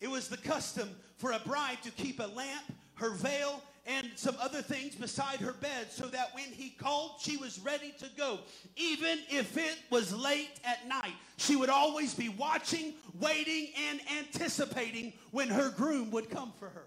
It 0.00 0.08
was 0.08 0.28
the 0.28 0.38
custom 0.38 0.88
for 1.18 1.32
a 1.32 1.40
bride 1.40 1.82
to 1.82 1.90
keep 1.90 2.20
a 2.20 2.26
lamp, 2.34 2.64
her 2.94 3.10
veil, 3.10 3.62
and 3.84 4.10
some 4.14 4.36
other 4.40 4.62
things 4.62 4.94
beside 4.94 5.40
her 5.40 5.52
bed 5.52 5.92
so 5.92 6.06
that 6.06 6.34
when 6.34 6.46
he 6.46 6.70
called, 6.70 7.16
she 7.20 7.36
was 7.36 7.58
ready 7.58 7.92
to 7.98 8.06
go. 8.16 8.38
Even 8.76 9.18
if 9.28 9.58
it 9.58 9.76
was 9.90 10.10
late 10.10 10.58
at 10.64 10.88
night, 10.88 11.12
she 11.36 11.54
would 11.54 11.68
always 11.68 12.14
be 12.14 12.30
watching, 12.30 12.94
waiting, 13.20 13.68
and 13.90 14.00
anticipating 14.18 15.12
when 15.32 15.48
her 15.50 15.68
groom 15.68 16.10
would 16.12 16.30
come 16.30 16.50
for 16.58 16.70
her. 16.70 16.86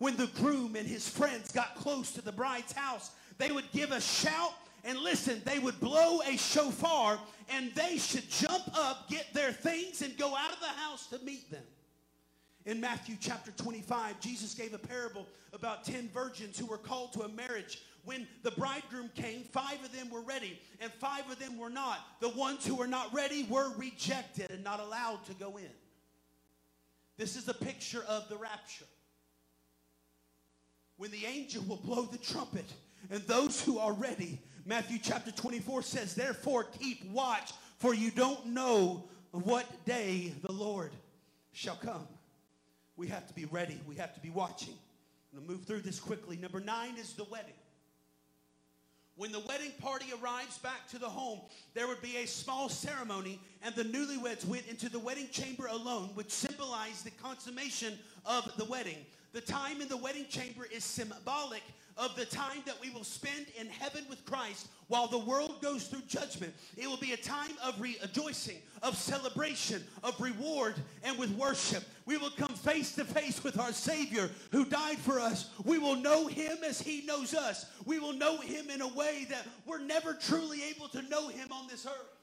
When 0.00 0.16
the 0.16 0.28
groom 0.28 0.76
and 0.76 0.88
his 0.88 1.06
friends 1.06 1.52
got 1.52 1.74
close 1.74 2.10
to 2.12 2.22
the 2.22 2.32
bride's 2.32 2.72
house, 2.72 3.10
they 3.36 3.52
would 3.52 3.70
give 3.70 3.92
a 3.92 4.00
shout 4.00 4.54
and 4.82 4.98
listen, 4.98 5.42
they 5.44 5.58
would 5.58 5.78
blow 5.78 6.22
a 6.22 6.38
shofar 6.38 7.18
and 7.50 7.70
they 7.74 7.98
should 7.98 8.28
jump 8.30 8.64
up, 8.74 9.10
get 9.10 9.26
their 9.34 9.52
things, 9.52 10.00
and 10.00 10.16
go 10.16 10.34
out 10.34 10.54
of 10.54 10.60
the 10.60 10.68
house 10.68 11.06
to 11.08 11.18
meet 11.18 11.50
them. 11.50 11.62
In 12.64 12.80
Matthew 12.80 13.18
chapter 13.20 13.50
25, 13.50 14.20
Jesus 14.20 14.54
gave 14.54 14.72
a 14.72 14.78
parable 14.78 15.26
about 15.52 15.84
10 15.84 16.08
virgins 16.14 16.58
who 16.58 16.64
were 16.64 16.78
called 16.78 17.12
to 17.12 17.24
a 17.24 17.28
marriage. 17.28 17.82
When 18.06 18.26
the 18.42 18.52
bridegroom 18.52 19.10
came, 19.14 19.42
five 19.42 19.84
of 19.84 19.94
them 19.94 20.08
were 20.08 20.22
ready 20.22 20.58
and 20.80 20.90
five 20.92 21.30
of 21.30 21.38
them 21.38 21.58
were 21.58 21.68
not. 21.68 21.98
The 22.20 22.30
ones 22.30 22.66
who 22.66 22.74
were 22.74 22.86
not 22.86 23.12
ready 23.12 23.46
were 23.50 23.70
rejected 23.76 24.50
and 24.50 24.64
not 24.64 24.80
allowed 24.80 25.26
to 25.26 25.34
go 25.34 25.58
in. 25.58 25.68
This 27.18 27.36
is 27.36 27.48
a 27.48 27.54
picture 27.54 28.02
of 28.08 28.30
the 28.30 28.38
rapture. 28.38 28.86
When 31.00 31.10
the 31.10 31.24
angel 31.24 31.64
will 31.66 31.78
blow 31.78 32.02
the 32.02 32.18
trumpet 32.18 32.66
and 33.10 33.22
those 33.22 33.64
who 33.64 33.78
are 33.78 33.94
ready, 33.94 34.38
Matthew 34.66 34.98
chapter 35.02 35.32
24 35.32 35.80
says, 35.80 36.14
Therefore 36.14 36.64
keep 36.64 37.10
watch, 37.10 37.52
for 37.78 37.94
you 37.94 38.10
don't 38.10 38.44
know 38.48 39.08
what 39.30 39.64
day 39.86 40.34
the 40.42 40.52
Lord 40.52 40.92
shall 41.52 41.76
come 41.76 42.06
we 42.98 43.08
have 43.08 43.26
to 43.26 43.32
be 43.32 43.46
ready. 43.46 43.80
We 43.88 43.94
have 43.94 44.12
to 44.12 44.20
be 44.20 44.28
watching. 44.28 44.74
I'm 45.32 45.38
going 45.38 45.46
to 45.46 45.52
move 45.54 45.64
through 45.64 45.80
this 45.80 45.98
quickly. 45.98 46.36
Number 46.36 46.60
nine 46.60 46.98
is 46.98 47.14
the 47.14 47.24
wedding. 47.24 47.54
When 49.16 49.32
the 49.32 49.40
wedding 49.40 49.72
party 49.80 50.04
arrives 50.22 50.58
back 50.58 50.86
to 50.90 50.98
the 50.98 51.08
home, 51.08 51.40
there 51.72 51.88
would 51.88 52.02
be 52.02 52.18
a 52.18 52.26
small 52.26 52.68
ceremony, 52.68 53.40
and 53.62 53.74
the 53.74 53.84
newlyweds 53.84 54.46
went 54.46 54.66
into 54.66 54.90
the 54.90 54.98
wedding 54.98 55.28
chamber 55.32 55.66
alone, 55.68 56.10
which 56.12 56.30
symbolized 56.30 57.06
the 57.06 57.10
consummation 57.22 57.98
of 58.26 58.52
the 58.58 58.66
wedding. 58.66 58.98
The 59.32 59.40
time 59.40 59.80
in 59.80 59.88
the 59.88 59.96
wedding 59.96 60.26
chamber 60.28 60.66
is 60.72 60.82
symbolic 60.82 61.62
of 61.96 62.16
the 62.16 62.24
time 62.24 62.62
that 62.66 62.80
we 62.80 62.90
will 62.90 63.04
spend 63.04 63.46
in 63.58 63.66
heaven 63.68 64.04
with 64.08 64.24
Christ 64.24 64.68
while 64.88 65.06
the 65.06 65.18
world 65.18 65.60
goes 65.60 65.86
through 65.86 66.02
judgment. 66.08 66.52
It 66.76 66.88
will 66.88 66.96
be 66.96 67.12
a 67.12 67.16
time 67.16 67.52
of 67.62 67.80
rejoicing, 67.80 68.56
of 68.82 68.96
celebration, 68.96 69.84
of 70.02 70.18
reward, 70.20 70.74
and 71.04 71.18
with 71.18 71.30
worship. 71.32 71.84
We 72.06 72.16
will 72.16 72.30
come 72.30 72.54
face 72.54 72.94
to 72.94 73.04
face 73.04 73.44
with 73.44 73.58
our 73.58 73.72
Savior 73.72 74.30
who 74.50 74.64
died 74.64 74.98
for 74.98 75.20
us. 75.20 75.50
We 75.64 75.78
will 75.78 75.96
know 75.96 76.26
him 76.26 76.58
as 76.66 76.80
he 76.80 77.04
knows 77.06 77.34
us. 77.34 77.66
We 77.84 77.98
will 77.98 78.14
know 78.14 78.38
him 78.38 78.70
in 78.70 78.80
a 78.80 78.88
way 78.88 79.26
that 79.30 79.46
we're 79.66 79.78
never 79.78 80.14
truly 80.14 80.62
able 80.64 80.88
to 80.88 81.02
know 81.02 81.28
him 81.28 81.52
on 81.52 81.68
this 81.68 81.86
earth. 81.86 82.19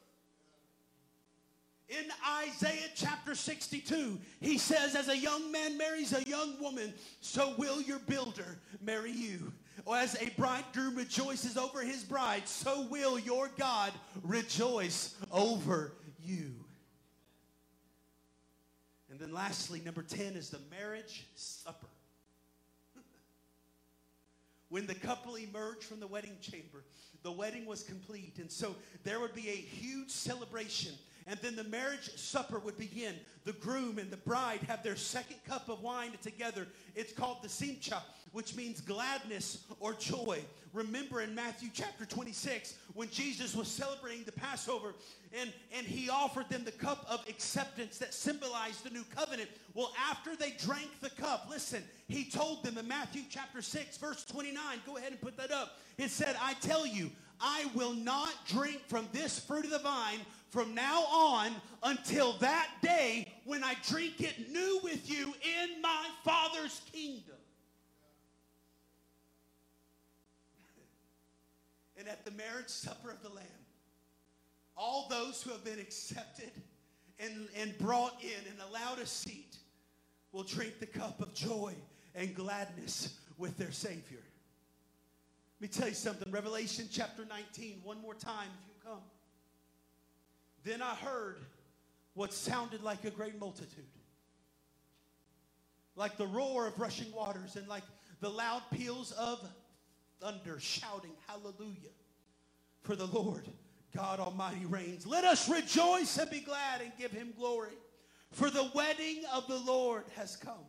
In 1.90 2.06
Isaiah 2.44 2.90
chapter 2.96 3.34
62, 3.34 4.20
he 4.42 4.58
says, 4.58 4.94
As 4.94 5.08
a 5.08 5.18
young 5.18 5.52
man 5.54 5.78
marries 5.78 6.12
a 6.12 6.22
young 6.24 6.60
woman, 6.62 6.94
so 7.22 7.54
will 7.58 7.82
your 7.82 8.00
builder 8.00 8.60
marry 8.82 9.12
you. 9.12 9.54
Or 9.86 9.96
as 9.96 10.22
a 10.22 10.30
bridegroom 10.32 10.96
rejoices 10.96 11.56
over 11.56 11.82
his 11.82 12.04
bride, 12.04 12.46
so 12.46 12.88
will 12.88 13.18
your 13.18 13.50
God 13.58 13.94
rejoice 14.22 15.16
over 15.32 15.94
you. 16.22 16.56
And 19.10 19.18
then 19.18 19.34
lastly, 19.34 19.82
number 19.86 20.02
10 20.02 20.36
is 20.36 20.50
the 20.50 20.60
marriage 20.70 21.26
supper. 21.36 21.88
when 24.70 24.88
the 24.88 24.96
couple 24.96 25.36
emerged 25.36 25.86
from 25.86 26.02
the 26.02 26.08
wedding 26.08 26.36
chamber, 26.42 26.84
the 27.24 27.32
wedding 27.32 27.66
was 27.66 27.82
complete. 27.82 28.40
And 28.40 28.52
so 28.52 28.76
there 29.06 29.22
would 29.22 29.34
be 29.34 29.48
a 29.48 29.54
huge 29.56 30.10
celebration 30.10 30.92
and 31.28 31.38
then 31.42 31.56
the 31.56 31.64
marriage 31.66 32.10
supper 32.16 32.58
would 32.60 32.78
begin. 32.78 33.14
The 33.44 33.54
groom 33.54 34.00
and 34.00 34.10
the 34.10 34.18
bride 34.18 34.62
have 34.68 34.82
their 34.82 34.96
second 34.96 35.38
cup 35.46 35.68
of 35.70 35.82
wine 35.82 36.12
together. 36.22 36.68
It's 36.96 37.12
called 37.12 37.44
the 37.44 37.50
simcha, 37.50 38.02
which 38.32 38.56
means 38.56 38.80
gladness 38.80 39.66
or 39.82 39.94
joy. 39.94 40.40
Remember 40.74 41.22
in 41.22 41.36
Matthew 41.36 41.70
chapter 41.74 42.06
26, 42.06 42.76
when 42.94 43.10
Jesus 43.10 43.56
was 43.56 43.68
celebrating 43.68 44.24
the 44.24 44.32
Passover 44.32 44.94
and, 45.38 45.52
and 45.76 45.86
he 45.86 46.10
offered 46.10 46.48
them 46.50 46.64
the 46.64 46.72
cup 46.72 47.06
of 47.10 47.28
acceptance 47.28 47.98
that 47.98 48.14
symbolized 48.14 48.84
the 48.84 48.90
new 48.90 49.04
covenant. 49.16 49.50
Well, 49.74 49.92
after 50.10 50.36
they 50.36 50.52
drank 50.52 50.90
the 51.02 51.10
cup, 51.10 51.48
listen, 51.50 51.84
he 52.08 52.26
told 52.26 52.64
them 52.64 52.78
in 52.78 52.88
Matthew 52.88 53.24
chapter 53.30 53.62
6, 53.62 53.98
verse 53.98 54.24
29, 54.26 54.62
go 54.86 54.98
ahead 54.98 55.12
and 55.12 55.22
put 55.22 55.36
that 55.38 55.52
up. 55.52 55.80
It 55.98 56.10
said, 56.10 56.36
I 56.42 56.54
tell 56.56 56.86
you, 56.86 57.12
I 57.40 57.66
will 57.74 57.94
not 57.94 58.34
drink 58.48 58.82
from 58.88 59.08
this 59.12 59.40
fruit 59.40 59.66
of 59.66 59.72
the 59.72 59.80
vine 59.80 60.20
from 60.50 60.74
now 60.74 61.04
on 61.04 61.52
until 61.84 62.34
that 62.40 62.70
day 62.82 63.32
when 63.46 63.64
I 63.64 63.76
drink 63.88 64.22
it 64.22 64.52
new 64.52 64.80
with 64.84 65.10
you 65.10 65.26
in 65.26 65.82
my 65.82 66.06
Father's 66.24 66.82
kingdom. 66.92 67.38
and 71.98 72.08
at 72.08 72.24
the 72.24 72.32
marriage 72.32 72.68
supper 72.68 73.12
of 73.12 73.22
the 73.22 73.30
Lamb, 73.30 73.46
all 74.78 75.08
those 75.10 75.42
who 75.42 75.50
have 75.52 75.66
been 75.66 75.80
accepted 75.80 76.52
and, 77.20 77.48
and 77.58 77.78
brought 77.80 78.16
in 78.22 78.52
and 78.52 78.62
allowed 78.70 79.00
a 79.00 79.06
seat 79.06 79.58
will 80.32 80.44
drink 80.44 80.80
the 80.80 80.86
cup 80.86 81.20
of 81.20 81.34
joy 81.34 81.74
and 82.16 82.36
gladness 82.36 83.18
with 83.38 83.58
their 83.58 83.72
Savior. 83.72 84.22
Let 85.60 85.62
me 85.62 85.68
tell 85.68 85.88
you 85.88 85.96
something. 85.96 86.32
Revelation 86.32 86.88
chapter 86.92 87.26
19, 87.26 87.82
one 87.84 88.00
more 88.02 88.14
time 88.14 88.50
if 88.62 88.68
you 88.68 88.92
come. 88.92 89.02
Then 90.64 90.82
I 90.82 90.96
heard 90.96 91.40
what 92.14 92.34
sounded 92.34 92.84
like 92.84 93.04
a 93.06 93.12
great 93.12 93.40
multitude, 93.40 93.86
like 95.96 96.18
the 96.18 96.28
roar 96.28 96.68
of 96.68 96.80
rushing 96.80 97.12
waters 97.12 97.56
and 97.56 97.68
like 97.68 97.84
the 98.20 98.30
loud 98.30 98.64
peals 98.72 99.12
of 99.12 99.48
thunder 100.20 100.60
shouting, 100.60 101.12
Hallelujah! 101.28 101.92
For 102.82 102.96
the 102.96 103.08
Lord 103.08 103.48
God 103.96 104.20
Almighty 104.20 104.66
reigns. 104.66 105.08
Let 105.08 105.24
us 105.24 105.50
rejoice 105.50 106.18
and 106.18 106.30
be 106.30 106.40
glad 106.40 106.82
and 106.82 106.92
give 106.98 107.12
him 107.12 107.34
glory. 107.38 107.74
For 108.32 108.50
the 108.50 108.70
wedding 108.74 109.24
of 109.34 109.48
the 109.48 109.58
Lord 109.58 110.04
has 110.16 110.36
come, 110.36 110.66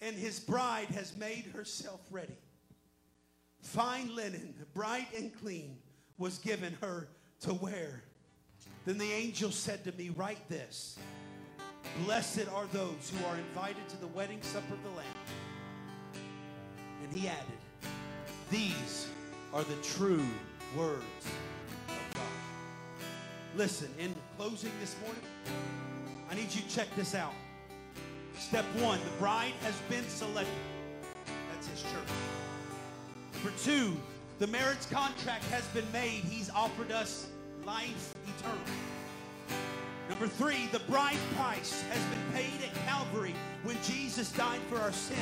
and 0.00 0.16
his 0.16 0.40
bride 0.40 0.88
has 0.88 1.16
made 1.16 1.44
herself 1.54 2.00
ready. 2.10 2.36
Fine 3.60 4.14
linen, 4.14 4.54
bright 4.74 5.08
and 5.16 5.32
clean, 5.40 5.76
was 6.18 6.38
given 6.38 6.76
her 6.80 7.08
to 7.40 7.54
wear. 7.54 8.02
Then 8.84 8.98
the 8.98 9.12
angel 9.12 9.50
said 9.50 9.82
to 9.84 9.92
me, 9.92 10.10
Write 10.10 10.48
this 10.48 10.96
Blessed 12.04 12.46
are 12.54 12.66
those 12.72 13.10
who 13.10 13.24
are 13.26 13.36
invited 13.36 13.88
to 13.88 13.96
the 13.96 14.06
wedding 14.08 14.40
supper 14.42 14.74
of 14.74 14.82
the 14.82 14.90
Lamb. 14.90 15.06
And 17.02 17.12
he 17.12 17.28
added, 17.28 17.90
These 18.50 19.08
are 19.52 19.64
the 19.64 19.76
true 19.82 20.24
words 20.76 21.02
of 21.88 22.14
God. 22.14 22.22
Listen, 23.56 23.88
in 23.98 24.14
closing 24.36 24.72
this 24.80 24.94
morning, 25.02 25.22
I 26.30 26.34
need 26.34 26.54
you 26.54 26.60
to 26.60 26.68
check 26.68 26.88
this 26.96 27.14
out. 27.14 27.32
Step 28.38 28.64
one 28.78 29.00
the 29.00 29.18
bride 29.18 29.54
has 29.62 29.74
been 29.88 30.06
selected. 30.08 30.52
That's 31.52 31.68
his 31.68 31.82
church. 31.82 32.08
Number 33.34 33.52
two, 33.58 33.96
the 34.38 34.46
marriage 34.48 34.90
contract 34.90 35.44
has 35.44 35.66
been 35.68 35.90
made. 35.92 36.24
He's 36.24 36.50
offered 36.50 36.92
us 36.92 37.28
life 37.66 38.14
eternal. 38.38 38.58
Number 40.08 40.28
three, 40.28 40.68
the 40.70 40.78
bride 40.90 41.18
price 41.34 41.82
has 41.90 42.00
been 42.04 42.32
paid 42.32 42.64
at 42.64 42.72
Calvary 42.86 43.34
when 43.64 43.76
Jesus 43.82 44.30
died 44.30 44.60
for 44.70 44.78
our 44.78 44.92
sin. 44.92 45.18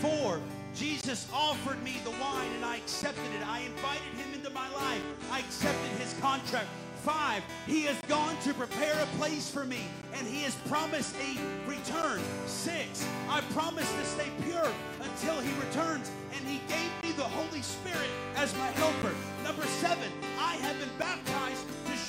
Four, 0.00 0.40
Jesus 0.74 1.28
offered 1.32 1.80
me 1.84 2.00
the 2.02 2.10
wine 2.10 2.50
and 2.56 2.64
I 2.64 2.76
accepted 2.78 3.22
it. 3.38 3.46
I 3.46 3.60
invited 3.60 4.12
him 4.16 4.34
into 4.34 4.50
my 4.50 4.68
life. 4.74 5.02
I 5.30 5.38
accepted 5.38 5.90
his 6.00 6.12
contract. 6.20 6.66
Five, 7.04 7.42
he 7.66 7.82
has 7.82 8.00
gone 8.08 8.34
to 8.44 8.54
prepare 8.54 8.98
a 9.00 9.06
place 9.18 9.48
for 9.48 9.64
me 9.64 9.82
and 10.14 10.26
he 10.26 10.42
has 10.42 10.54
promised 10.66 11.14
a 11.16 11.38
return. 11.68 12.20
Six, 12.46 13.06
I 13.28 13.42
promised 13.52 13.94
to 13.96 14.04
stay 14.06 14.30
pure 14.42 14.72
until 15.02 15.38
he 15.40 15.52
returns 15.60 16.10
and 16.34 16.48
he 16.48 16.60
gave 16.66 16.90
me 17.02 17.12
the 17.12 17.22
Holy 17.22 17.62
Spirit 17.62 18.08
as 18.36 18.56
my 18.56 18.68
helper. 18.68 19.14
Number 19.44 19.66
seven, 19.66 20.10
I 20.40 20.56
have 20.56 20.78
been 20.80 20.88
baptized 20.98 21.43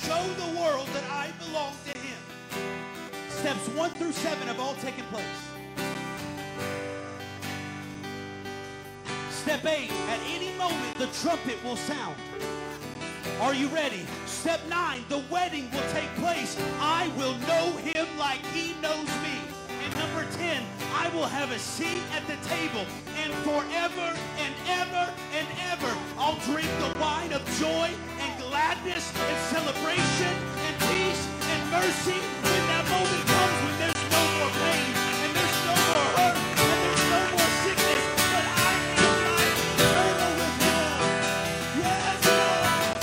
show 0.06 0.22
the 0.34 0.60
world 0.60 0.86
that 0.94 1.02
I 1.10 1.32
belong 1.44 1.74
to 1.86 1.98
him. 1.98 2.18
Steps 3.28 3.68
one 3.70 3.90
through 3.90 4.12
seven 4.12 4.46
have 4.46 4.60
all 4.60 4.74
taken 4.74 5.04
place. 5.06 5.24
Step 9.30 9.66
eight, 9.66 9.90
at 9.90 10.20
any 10.28 10.56
moment 10.56 10.96
the 10.96 11.08
trumpet 11.08 11.58
will 11.64 11.76
sound. 11.76 12.14
Are 13.40 13.52
you 13.52 13.66
ready? 13.66 14.06
Step 14.26 14.60
nine, 14.68 15.04
the 15.08 15.24
wedding 15.28 15.68
will 15.72 15.90
take 15.90 16.14
place. 16.22 16.56
I 16.78 17.08
will 17.18 17.34
know 17.50 17.76
him 17.78 18.06
like 18.16 18.46
he 18.54 18.80
knows 18.80 19.08
me. 19.26 19.36
And 19.84 19.96
number 19.96 20.24
10, 20.38 20.62
I 20.94 21.08
will 21.08 21.26
have 21.26 21.50
a 21.50 21.58
seat 21.58 22.02
at 22.14 22.24
the 22.28 22.36
table. 22.48 22.86
And 23.18 23.32
forever 23.42 24.08
and 24.38 24.54
ever 24.68 25.12
and 25.34 25.48
ever, 25.72 25.92
I'll 26.16 26.38
drink 26.46 26.68
the 26.78 26.96
wine 27.00 27.32
of 27.32 27.44
joy 27.58 27.90
gladness 28.56 29.12
and 29.20 29.38
celebration 29.54 30.32
and 30.64 30.74
peace 30.88 31.28
and 31.52 31.60
mercy 31.70 32.16
when 32.40 32.62
that 32.72 32.84
moment 32.88 33.24
comes 33.28 33.56
when 33.68 33.76
there's 33.84 34.04
no 34.16 34.22
more 34.38 34.52
pain 34.64 34.92
and 35.24 35.32
there's 35.36 35.60
no 35.68 35.74
more 35.92 36.08
hurt 36.16 36.36
and 36.40 36.78
there's 36.84 37.04
no 37.12 37.20
more 37.36 37.52
sickness. 37.64 38.04
But 38.32 38.46
I 38.64 38.72
am 39.04 39.16
like 39.36 39.60
eternal 39.76 40.32
with 40.40 40.56
God. 40.64 41.04
Yes, 41.84 42.16
Lord. 42.32 42.96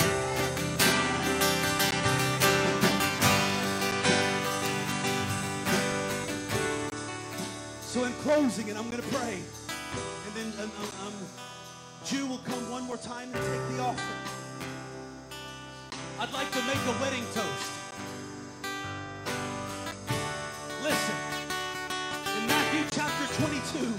So 7.93 8.05
in 8.05 8.13
closing, 8.25 8.69
and 8.71 8.77
I'm 8.79 8.89
going 8.89 9.03
to 9.03 9.09
pray, 9.09 9.37
and 10.25 10.33
then 10.33 10.49
um, 10.63 10.71
um, 10.81 11.07
um, 11.07 11.13
Jew 12.05 12.25
will 12.25 12.41
come 12.49 12.71
one 12.71 12.83
more 12.85 12.97
time 12.97 13.29
and 13.35 13.43
take 13.45 13.77
the 13.77 13.83
offering. 13.83 14.32
I'd 16.19 16.31
like 16.31 16.51
to 16.51 16.61
make 16.63 16.77
a 16.77 16.95
wedding 17.01 17.25
toast. 17.33 17.71
Listen, 20.83 21.15
in 22.37 22.47
Matthew 22.47 22.85
chapter 22.91 23.25
22, 23.41 23.91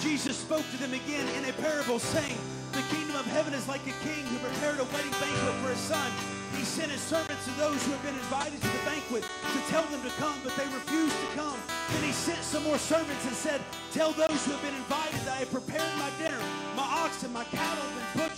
Jesus 0.00 0.36
spoke 0.36 0.64
to 0.70 0.76
them 0.78 0.94
again 0.94 1.26
in 1.36 1.50
a 1.50 1.52
parable, 1.54 1.98
saying, 1.98 2.38
The 2.72 2.82
kingdom 2.94 3.16
of 3.16 3.26
heaven 3.26 3.52
is 3.52 3.66
like 3.66 3.82
a 3.82 3.96
king 4.06 4.24
who 4.30 4.38
prepared 4.38 4.78
a 4.78 4.84
wedding 4.94 5.10
banquet 5.18 5.54
for 5.60 5.70
his 5.70 5.78
son. 5.78 6.10
He 6.56 6.64
sent 6.64 6.92
his 6.92 7.00
servants 7.00 7.44
to 7.44 7.50
those 7.58 7.84
who 7.84 7.92
had 7.92 8.02
been 8.02 8.14
invited 8.14 8.60
to 8.62 8.68
the 8.68 8.84
banquet 8.86 9.22
to 9.24 9.58
tell 9.68 9.82
them 9.90 10.02
to 10.02 10.10
come, 10.22 10.38
but 10.44 10.54
they 10.56 10.66
refused 10.70 11.18
to 11.18 11.36
come. 11.36 11.58
Then 11.90 12.04
he 12.04 12.12
sent 12.12 12.42
some 12.44 12.62
more 12.62 12.78
servants 12.78 13.26
and 13.26 13.34
said, 13.34 13.60
Tell 13.92 14.12
those 14.12 14.38
who 14.46 14.52
have 14.52 14.62
been 14.62 14.74
invited 14.74 15.18
that 15.26 15.34
I 15.34 15.40
have 15.42 15.52
prepared 15.52 15.90
my 15.98 16.10
dinner. 16.22 16.40
My 16.76 16.86
oxen, 17.02 17.32
my 17.32 17.44
cattle 17.44 17.82
have 17.82 18.14
been. 18.14 18.29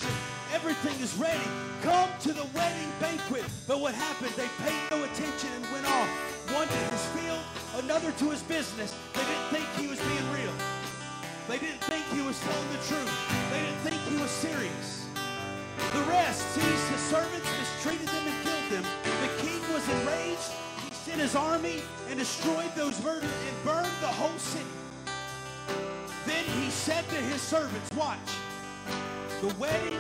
Everything 0.63 1.03
is 1.03 1.17
ready. 1.17 1.43
Come 1.83 2.09
to 2.21 2.33
the 2.33 2.47
wedding 2.55 2.93
banquet. 3.01 3.43
But 3.67 3.81
what 3.81 3.97
happened? 3.97 4.31
They 4.39 4.47
paid 4.63 4.79
no 4.93 5.03
attention 5.03 5.51
and 5.57 5.67
went 5.75 5.91
off. 5.91 6.07
One 6.55 6.69
to 6.69 6.83
his 6.95 7.05
field, 7.19 7.43
another 7.83 8.13
to 8.13 8.31
his 8.31 8.45
business. 8.45 8.95
They 9.13 9.27
didn't 9.27 9.51
think 9.51 9.67
he 9.75 9.89
was 9.89 9.99
being 9.99 10.31
real. 10.31 10.55
They 11.49 11.59
didn't 11.59 11.83
think 11.91 12.07
he 12.15 12.23
was 12.23 12.39
telling 12.39 12.69
the 12.71 12.79
truth. 12.87 13.11
They 13.51 13.59
didn't 13.59 13.83
think 13.83 13.99
he 14.07 14.23
was 14.23 14.31
serious. 14.31 15.09
The 15.91 16.07
rest 16.07 16.47
seized 16.55 16.89
his 16.95 17.03
servants, 17.11 17.49
mistreated 17.59 18.07
them, 18.07 18.23
and 18.23 18.39
killed 18.47 18.69
them. 18.71 18.85
The 19.03 19.43
king 19.43 19.59
was 19.75 19.83
enraged. 19.99 20.47
He 20.87 20.95
sent 20.95 21.21
his 21.21 21.35
army 21.35 21.83
and 22.09 22.21
destroyed 22.21 22.71
those 22.77 23.03
murdered 23.03 23.25
and 23.25 23.65
burned 23.65 23.99
the 23.99 24.15
whole 24.15 24.39
city. 24.39 24.71
Then 26.25 26.45
he 26.55 26.71
said 26.71 27.03
to 27.09 27.17
his 27.17 27.43
servants, 27.43 27.91
Watch, 27.97 28.31
the 29.41 29.53
wedding 29.59 29.99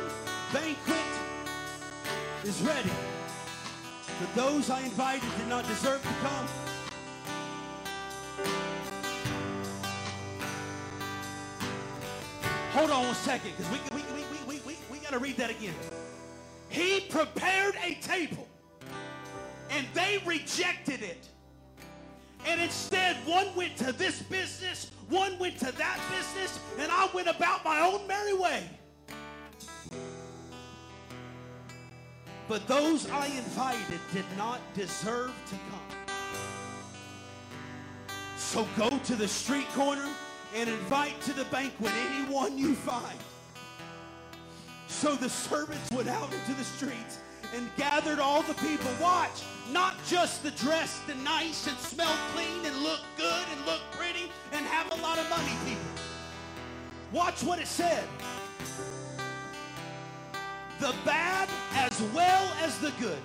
banquet 0.52 0.96
is 2.44 2.60
ready. 2.62 2.90
But 4.20 4.34
those 4.34 4.68
I 4.70 4.82
invited 4.82 5.28
did 5.38 5.48
not 5.48 5.66
deserve 5.66 6.02
to 6.02 6.08
come. 6.22 6.46
Hold 12.72 12.90
on 12.90 13.06
one 13.06 13.14
second, 13.14 13.52
because 13.56 13.70
we, 13.72 13.78
we, 13.96 14.02
we, 14.12 14.24
we, 14.46 14.56
we, 14.56 14.60
we, 14.66 14.76
we 14.90 14.98
got 14.98 15.10
to 15.10 15.18
read 15.18 15.36
that 15.36 15.50
again. 15.50 15.74
He 16.68 17.00
prepared 17.00 17.74
a 17.84 17.94
table, 17.96 18.46
and 19.70 19.86
they 19.94 20.22
rejected 20.24 21.02
it. 21.02 21.28
And 22.46 22.60
instead, 22.60 23.16
one 23.26 23.54
went 23.54 23.76
to 23.76 23.92
this 23.92 24.22
business, 24.22 24.90
one 25.08 25.38
went 25.38 25.58
to 25.58 25.70
that 25.72 26.00
business, 26.10 26.58
and 26.78 26.90
I 26.90 27.08
went 27.14 27.28
about 27.28 27.64
my 27.64 27.80
own 27.80 28.06
merry 28.06 28.34
way. 28.34 28.64
But 32.52 32.68
those 32.68 33.08
I 33.08 33.28
invited 33.28 33.98
did 34.12 34.26
not 34.36 34.60
deserve 34.74 35.32
to 35.48 35.56
come. 35.70 35.80
So 38.36 38.68
go 38.76 38.90
to 38.90 39.14
the 39.16 39.26
street 39.26 39.66
corner 39.70 40.06
and 40.54 40.68
invite 40.68 41.18
to 41.22 41.32
the 41.32 41.46
banquet 41.46 41.92
anyone 42.10 42.58
you 42.58 42.74
find. 42.74 43.18
So 44.86 45.14
the 45.14 45.30
servants 45.30 45.90
went 45.92 46.08
out 46.08 46.30
into 46.30 46.52
the 46.52 46.64
streets 46.64 47.20
and 47.56 47.70
gathered 47.78 48.18
all 48.18 48.42
the 48.42 48.52
people. 48.52 48.90
Watch, 49.00 49.44
not 49.72 49.94
just 50.06 50.42
the 50.42 50.50
dressed 50.50 51.08
and 51.08 51.24
nice 51.24 51.66
and 51.66 51.78
smell 51.78 52.14
clean 52.34 52.66
and 52.66 52.82
look 52.82 53.00
good 53.16 53.44
and 53.50 53.64
look 53.64 53.80
pretty 53.92 54.30
and 54.52 54.66
have 54.66 54.92
a 54.92 55.02
lot 55.02 55.18
of 55.18 55.26
money 55.30 55.56
people. 55.64 55.88
Watch 57.12 57.42
what 57.44 57.58
it 57.58 57.66
said. 57.66 58.06
The 60.82 60.92
bad 61.04 61.48
as 61.76 62.02
well 62.12 62.52
as 62.60 62.76
the 62.78 62.90
good. 62.98 63.20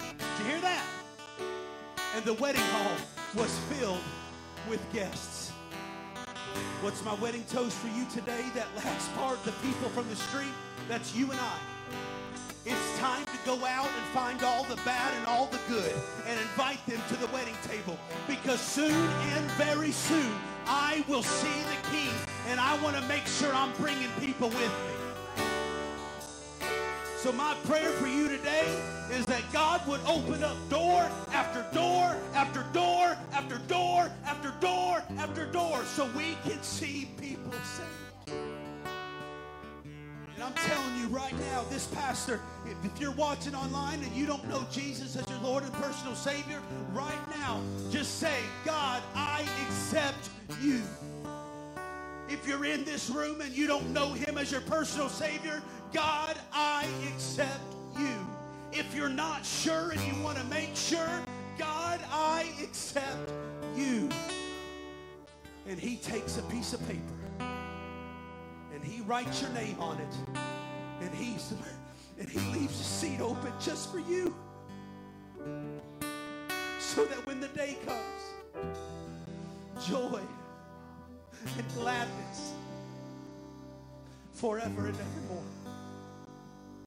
Did 0.00 0.18
you 0.40 0.44
hear 0.46 0.60
that? 0.62 0.84
And 2.16 2.24
the 2.24 2.34
wedding 2.34 2.60
hall 2.60 2.96
was 3.36 3.56
filled 3.70 4.00
with 4.68 4.84
guests. 4.92 5.52
What's 6.80 7.04
my 7.04 7.14
wedding 7.14 7.44
toast 7.48 7.76
for 7.76 7.86
you 7.96 8.04
today? 8.12 8.44
That 8.56 8.66
last 8.78 9.14
part, 9.14 9.44
the 9.44 9.52
people 9.62 9.90
from 9.90 10.08
the 10.08 10.16
street, 10.16 10.50
that's 10.88 11.14
you 11.14 11.30
and 11.30 11.38
I. 11.38 11.58
It's 12.66 12.98
time 12.98 13.24
to 13.24 13.38
go 13.46 13.64
out 13.64 13.86
and 13.86 14.06
find 14.12 14.42
all 14.42 14.64
the 14.64 14.80
bad 14.84 15.16
and 15.18 15.26
all 15.28 15.46
the 15.46 15.60
good 15.68 15.94
and 16.26 16.40
invite 16.40 16.84
them 16.86 17.00
to 17.10 17.16
the 17.16 17.28
wedding 17.28 17.54
table 17.62 17.96
because 18.26 18.60
soon 18.60 18.90
and 18.90 19.44
very 19.52 19.92
soon 19.92 20.34
I 20.66 21.04
will 21.06 21.22
see 21.22 21.62
the 21.62 21.96
king 21.96 22.10
and 22.48 22.58
I 22.58 22.76
want 22.82 22.96
to 22.96 23.02
make 23.02 23.28
sure 23.28 23.54
I'm 23.54 23.72
bringing 23.74 24.10
people 24.18 24.48
with 24.48 24.58
me. 24.58 25.07
So 27.18 27.32
my 27.32 27.56
prayer 27.64 27.90
for 27.94 28.06
you 28.06 28.28
today 28.28 28.80
is 29.10 29.26
that 29.26 29.42
God 29.52 29.84
would 29.88 30.00
open 30.06 30.44
up 30.44 30.56
door 30.70 31.02
after 31.32 31.66
door 31.74 32.16
after 32.32 32.64
door 32.72 33.16
after 33.32 33.58
door 33.66 34.08
after 34.24 34.52
door 34.60 35.02
after 35.18 35.46
door 35.46 35.82
so 35.84 36.08
we 36.16 36.36
can 36.44 36.62
see 36.62 37.08
people 37.20 37.50
saved. 37.50 38.38
And 40.36 40.44
I'm 40.44 40.52
telling 40.54 40.96
you 41.00 41.08
right 41.08 41.36
now, 41.50 41.64
this 41.68 41.86
pastor, 41.86 42.40
if- 42.64 43.00
you're 43.00 43.10
watching 43.10 43.54
online 43.56 44.00
and 44.04 44.12
you 44.14 44.24
don't 44.24 44.48
know 44.48 44.64
Jesus 44.70 45.16
as 45.16 45.28
your 45.28 45.40
Lord 45.40 45.64
and 45.64 45.72
personal 45.72 46.14
Savior, 46.14 46.62
right 46.92 47.28
now, 47.40 47.60
just 47.90 48.20
say, 48.20 48.38
God, 48.64 49.02
I 49.16 49.44
accept 49.66 50.30
you. 50.62 50.82
If 52.28 52.46
you're 52.46 52.66
in 52.66 52.84
this 52.84 53.08
room 53.08 53.40
and 53.40 53.56
you 53.56 53.66
don't 53.66 53.90
know 53.92 54.12
him 54.12 54.36
as 54.36 54.52
your 54.52 54.60
personal 54.62 55.08
Savior, 55.08 55.62
God, 55.94 56.36
I 56.52 56.86
accept 57.14 57.60
you. 57.98 58.14
If 58.70 58.94
you're 58.94 59.08
not 59.08 59.46
sure 59.46 59.90
and 59.90 60.00
you 60.02 60.22
want 60.22 60.36
to 60.36 60.44
make 60.44 60.76
sure, 60.76 61.22
God, 61.56 62.00
I 62.12 62.50
accept 62.62 63.32
you. 63.74 64.10
And 65.66 65.78
he 65.78 65.96
takes 65.96 66.36
a 66.36 66.42
piece 66.42 66.74
of 66.74 66.86
paper 66.86 67.00
and 68.74 68.84
he 68.84 69.00
writes 69.02 69.40
your 69.40 69.50
name 69.50 69.80
on 69.80 69.98
it. 69.98 70.38
And 71.00 71.14
he's 71.14 71.54
and 72.18 72.28
he 72.28 72.40
leaves 72.52 72.78
a 72.78 72.84
seat 72.84 73.20
open 73.20 73.52
just 73.60 73.90
for 73.90 74.00
you. 74.00 74.34
So 76.78 77.04
that 77.06 77.26
when 77.26 77.40
the 77.40 77.48
day 77.48 77.76
comes, 77.86 78.68
joy 79.86 80.20
and 81.56 81.74
gladness 81.74 82.52
forever 84.34 84.86
and 84.86 84.96
evermore. 84.96 85.57